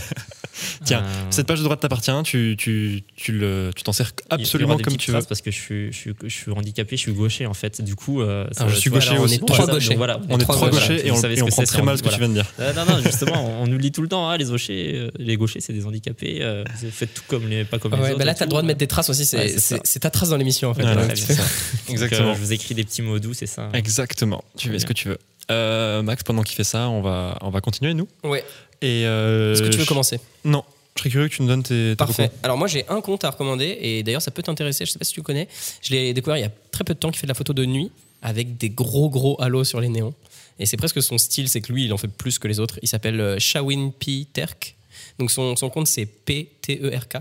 [0.84, 4.76] Tiens, Euh, Cette page de droite t'appartient, tu tu tu le tu t'en sers absolument
[4.78, 5.22] comme tu veux.
[5.22, 7.80] Parce que je suis, je, suis, je suis handicapé, je suis gaucher en fait.
[7.82, 9.34] Du coup, euh, ça- Alors, je suis vois, gaucher on aussi.
[9.36, 9.88] est Trois gauchers.
[9.90, 11.82] donc voilà, On est trois gauchers, gauchers et on, et ce on prend c'est, très
[11.82, 12.46] mal ce que tu viens de dire.
[12.60, 15.10] Euh, non, non, justement, on nous le dit tout le temps, ah, les gauchers, euh,
[15.18, 18.18] les gauchers, c'est des handicapés, euh, vous faites tout comme les, pas comme les autres.
[18.18, 19.24] bah là, t'as le droit de mettre des traces aussi.
[19.24, 20.82] C'est ta trace dans l'émission, en fait.
[21.88, 22.34] Exactement.
[22.34, 23.68] je vous écris des petits mots doux, c'est ça.
[23.72, 24.44] Exactement.
[24.56, 25.18] Tu fais ce que tu veux.
[25.52, 28.08] Euh, Max, pendant qu'il fait ça, on va on va continuer nous.
[28.24, 28.44] Ouais.
[28.80, 30.64] Et euh, Est-ce que tu veux je- commencer Non,
[30.96, 31.90] je serais curieux que tu nous donnes tes.
[31.90, 32.30] tes Parfait.
[32.42, 35.04] Alors moi j'ai un compte à recommander et d'ailleurs ça peut t'intéresser, je sais pas
[35.04, 35.48] si tu connais.
[35.82, 37.52] Je l'ai découvert il y a très peu de temps qui fait de la photo
[37.52, 37.90] de nuit
[38.22, 40.14] avec des gros gros halos sur les néons.
[40.58, 42.78] Et c'est presque son style, c'est que lui il en fait plus que les autres.
[42.82, 44.26] Il s'appelle euh, Shawin P.
[44.32, 44.76] Terk.
[45.18, 47.16] Donc son, son compte c'est P-T-E-R-K.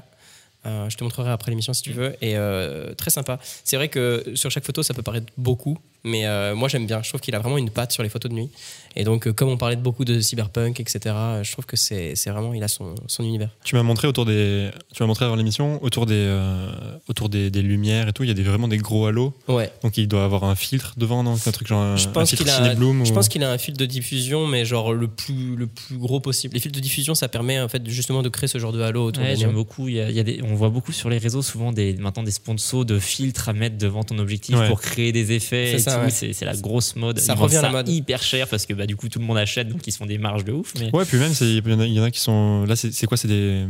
[0.68, 2.16] Euh, je te montrerai après l'émission si tu veux.
[2.22, 3.40] Et euh, très sympa.
[3.64, 7.02] C'est vrai que sur chaque photo ça peut paraître beaucoup, mais euh, moi j'aime bien.
[7.04, 8.50] Je trouve qu'il a vraiment une patte sur les photos de nuit.
[8.96, 11.78] Et donc euh, comme on parlait de beaucoup de cyberpunk, etc., euh, je trouve que
[11.78, 13.50] c'est c'est vraiment, il a son, son univers.
[13.64, 14.70] Tu m'as montré autour des.
[14.94, 16.70] Tu m'as montré avant l'émission autour des euh,
[17.08, 18.24] autour des, des lumières et tout.
[18.24, 19.34] Il y a des, vraiment des gros halos.
[19.48, 19.72] Ouais.
[19.84, 21.36] Donc il doit avoir un filtre devant, non?
[21.46, 23.44] Un truc genre un, Je un pense filtre qu'il a, Cinebloom je ou- pense qu'il
[23.44, 26.54] a un fil de diffusion, mais genre le plus, le plus gros possible.
[26.54, 29.06] Les fils de diffusion, ça permet en fait justement de créer ce genre de halo
[29.06, 29.88] autour Ouais, j'aime beaucoup.
[29.88, 31.94] Il y a, il y a des, on voit beaucoup sur les réseaux souvent des,
[31.96, 34.68] maintenant des sponsors de filtres à mettre devant ton objectif Ouais.
[34.68, 35.78] pour créer des effets.
[35.80, 36.34] C'est ouais.
[36.46, 37.20] La grosse mode.
[37.20, 37.88] Ça Ils revient à la ça mode.
[37.90, 40.08] hyper cher parce que bah, du coup tout le monde achète donc ils se font
[40.08, 40.74] des marges de ouf.
[40.80, 42.66] Mais Ouais, puis même il y, en a- il y en a qui sont.
[42.66, 43.66] Là, c'est quoi C'est des.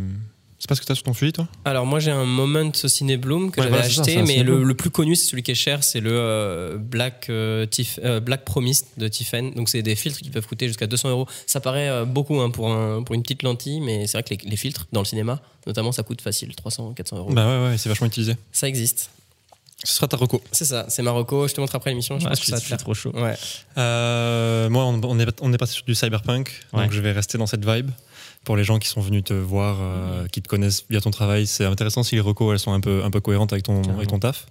[0.57, 1.47] C'est pas ce que t'as sur ton fusil, toi?
[1.65, 5.15] Alors moi j'ai un Moment Cinebloom que Ouais, j'avais ça, acheté, mais le, plus connu,
[5.15, 9.07] c'est celui qui est cher, c'est le euh, Black, euh, Tif- euh, Black Promise de
[9.07, 9.55] Tiffen.
[9.55, 11.25] Donc c'est des filtres qui peuvent coûter jusqu'à 200 euros.
[11.47, 14.29] Ça paraît euh, beaucoup hein, pour, un, pour une petite lentille, mais c'est vrai que
[14.35, 17.33] les, les filtres dans le cinéma, notamment, ça coûte facile, 300, 400 euros.
[17.33, 18.35] Bah ouais, ouais, c'est vachement utilisé.
[18.51, 19.09] Ça existe.
[19.83, 20.41] Ce sera ta reco.
[20.51, 21.47] C'est ça, c'est Marocco.
[21.47, 22.19] Je te montre après l'émission.
[22.19, 22.77] Je Ouais, pense je que suis, ça te plaire.
[22.77, 23.11] trop chaud.
[23.15, 23.35] Ouais.
[23.77, 26.83] Euh, moi, on, on est, on est passé sur du cyberpunk, Ouais.
[26.83, 27.89] donc je vais rester dans cette vibe.
[28.43, 31.45] Pour les gens qui sont venus te voir, euh, qui te connaissent via ton travail,
[31.45, 33.97] c'est intéressant si les recos elles sont un peu, un peu cohérentes avec ton, Carrément.
[33.97, 34.47] avec ton taf.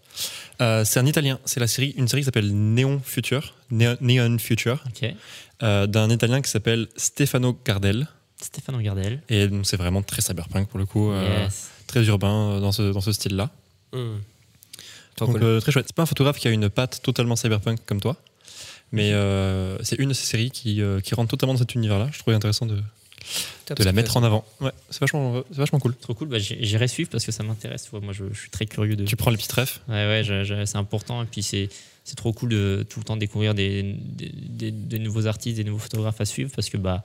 [0.61, 4.39] Euh, c'est un italien, c'est la série, une série qui s'appelle Neon Future, Neon, Neon
[4.39, 4.85] Future,
[5.64, 8.07] euh, d'un italien qui s'appelle Stefano Gardel.
[8.41, 9.22] Stéphane Gardel.
[9.28, 11.70] Et donc c'est vraiment très cyberpunk pour le coup, euh, Yes.
[11.89, 13.51] très urbain dans ce, dans ce style-là.
[13.93, 14.18] Hmm.
[15.27, 15.87] Donc euh, très chouette.
[15.89, 18.16] C'est pas un photographe qui a une patte totalement cyberpunk comme toi,
[18.93, 22.09] mais euh, c'est une de ces séries qui, euh, qui rentre totalement dans cet univers-là.
[22.12, 22.81] Je trouvais intéressant de,
[23.66, 24.45] Top, de la mettre en avant.
[24.61, 25.95] Ouais, c'est vachement, c'est vachement cool.
[25.97, 26.29] Trop cool.
[26.29, 27.89] Bah, j'irai suivre parce que ça m'intéresse.
[27.93, 29.05] Moi, je, je suis très curieux de.
[29.05, 29.81] Tu prends les petits refs.
[29.89, 31.23] Ouais, ouais, c'est important.
[31.23, 31.68] Et puis, c'est,
[32.05, 35.64] c'est trop cool de tout le temps découvrir des, des, des- des nouveaux artistes, des
[35.64, 37.05] nouveaux photographes à suivre parce que bah,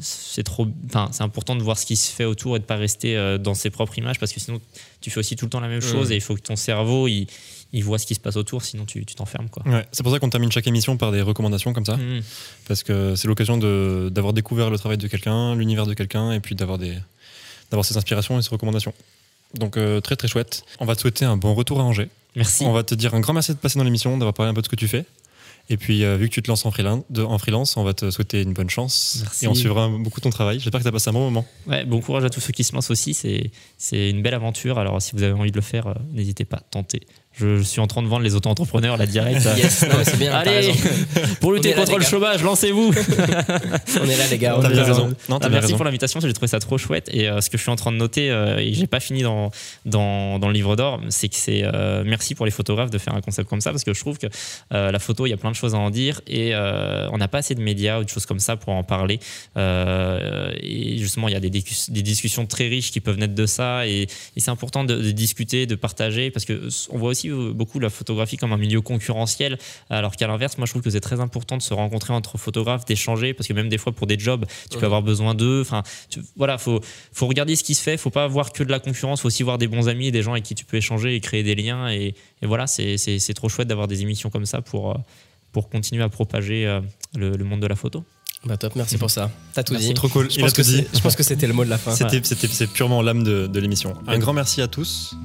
[0.00, 2.76] c'est, trop, enfin, c'est important de voir ce qui se fait autour et de pas
[2.76, 4.60] rester euh, dans ses propres images parce que sinon,
[5.00, 6.12] tu fais aussi tout le temps la même chose Mm.
[6.12, 7.26] et il faut que ton cerveau il,
[7.72, 9.48] il voit ce qui se passe autour, sinon tu, tu t'enfermes.
[9.48, 9.62] Quoi.
[9.66, 12.20] Ouais, c'est pour ça qu'on termine chaque émission par des recommandations comme ça, Mm.
[12.66, 16.40] parce que c'est l'occasion de, d'avoir découvert le travail de quelqu'un, l'univers de quelqu'un, et
[16.40, 16.94] puis d'avoir, des,
[17.70, 18.92] d'avoir ses inspirations et ses recommandations.
[19.54, 20.64] Donc euh, très très chouette.
[20.80, 22.10] On va te souhaiter un bon retour à Angers.
[22.36, 22.64] Merci.
[22.66, 24.60] On va te dire un grand merci de passer dans l'émission, d'avoir parlé un peu
[24.60, 25.06] de ce que tu fais.
[25.70, 27.92] Et puis, euh, vu que tu te lances en freelance, de- en freelance, on va
[27.92, 29.18] te souhaiter une bonne chance.
[29.22, 29.44] Merci.
[29.44, 30.58] Et on suivra beaucoup ton travail.
[30.60, 31.46] J'espère que tu as passé un bon moment.
[31.66, 33.12] Ouais, bon courage à tous ceux qui se lancent aussi.
[33.12, 34.78] C'est, c'est une belle aventure.
[34.78, 37.00] Alors, si vous avez envie de le faire, euh, n'hésitez pas, tentez.
[37.40, 39.40] Je, je suis en train de vendre les auto-entrepreneurs, la direct.
[39.56, 40.32] Yes, c'est bien.
[40.32, 40.72] Allez, raison.
[41.40, 42.92] pour lutter On là, contre le chômage, lancez-vous.
[44.00, 44.56] On est là, les gars.
[44.56, 44.84] on bien là.
[44.84, 45.08] raison.
[45.28, 45.76] Non, Ah, t'as bien merci raison.
[45.76, 47.08] pour l'invitation, j'ai trouvé ça trop chouette.
[47.12, 49.22] Et euh, ce que je suis en train de noter, euh, et j'ai pas fini
[49.22, 49.50] dans,
[49.86, 53.14] dans, dans le livre d'or, c'est que c'est euh, merci pour les photographes de faire
[53.14, 54.26] un concept comme ça, parce que je trouve que
[54.74, 57.18] euh, la photo, il y a plein de choses à en dire, et euh, on
[57.18, 59.20] n'a pas assez de médias ou de choses comme ça pour en parler.
[59.56, 63.34] Euh, et justement, il y a des, discus- des discussions très riches qui peuvent naître
[63.34, 64.02] de ça, et,
[64.36, 67.90] et c'est important de, de discuter, de partager, parce que on voit aussi beaucoup la
[67.90, 69.58] photographie comme un milieu concurrentiel,
[69.90, 72.84] alors qu'à l'inverse, moi je trouve que c'est très important de se rencontrer entre photographes,
[72.84, 75.60] d'échanger, parce que même des fois pour des jobs, tu peux avoir besoin d'eux.
[75.60, 76.80] Enfin, tu- voilà, faut
[77.12, 77.96] faut regarder ce qui se fait.
[77.96, 79.20] Faut pas voir que de la concurrence.
[79.20, 81.42] Faut aussi voir des bons amis, des gens avec qui tu peux échanger et créer
[81.42, 81.88] des liens.
[81.90, 84.94] Et, et voilà, c'est c'est- c'est trop chouette d'avoir des émissions comme ça pour euh,
[85.52, 86.80] pour continuer à propager euh,
[87.16, 88.04] le, le monde de la photo.
[88.44, 89.32] Bah top, merci pour ça.
[89.52, 89.88] T'as tout Merci.
[89.88, 89.94] dit.
[89.94, 90.30] Trop cool.
[90.30, 90.76] Je pense, que tout dit.
[90.88, 91.90] c'est- je pense que c'était le mot de la fin.
[91.90, 93.94] C'était, c'était, c'est purement l'âme de, de l'émission.
[94.06, 95.16] Un grand merci à tous.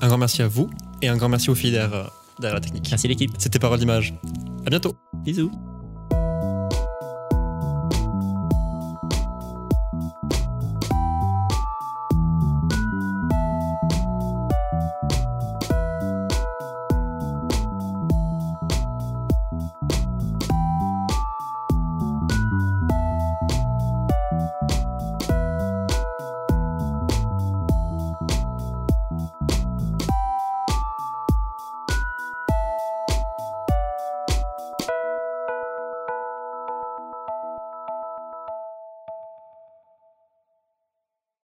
[0.00, 0.70] Un grand merci à vous.
[1.02, 2.86] Et un grand merci aux filles derrière, derrière la technique.
[2.90, 3.32] Merci l'équipe.
[3.38, 4.14] C'était Parole d'Image.
[4.66, 4.96] À bientôt.
[5.24, 5.50] Bisous.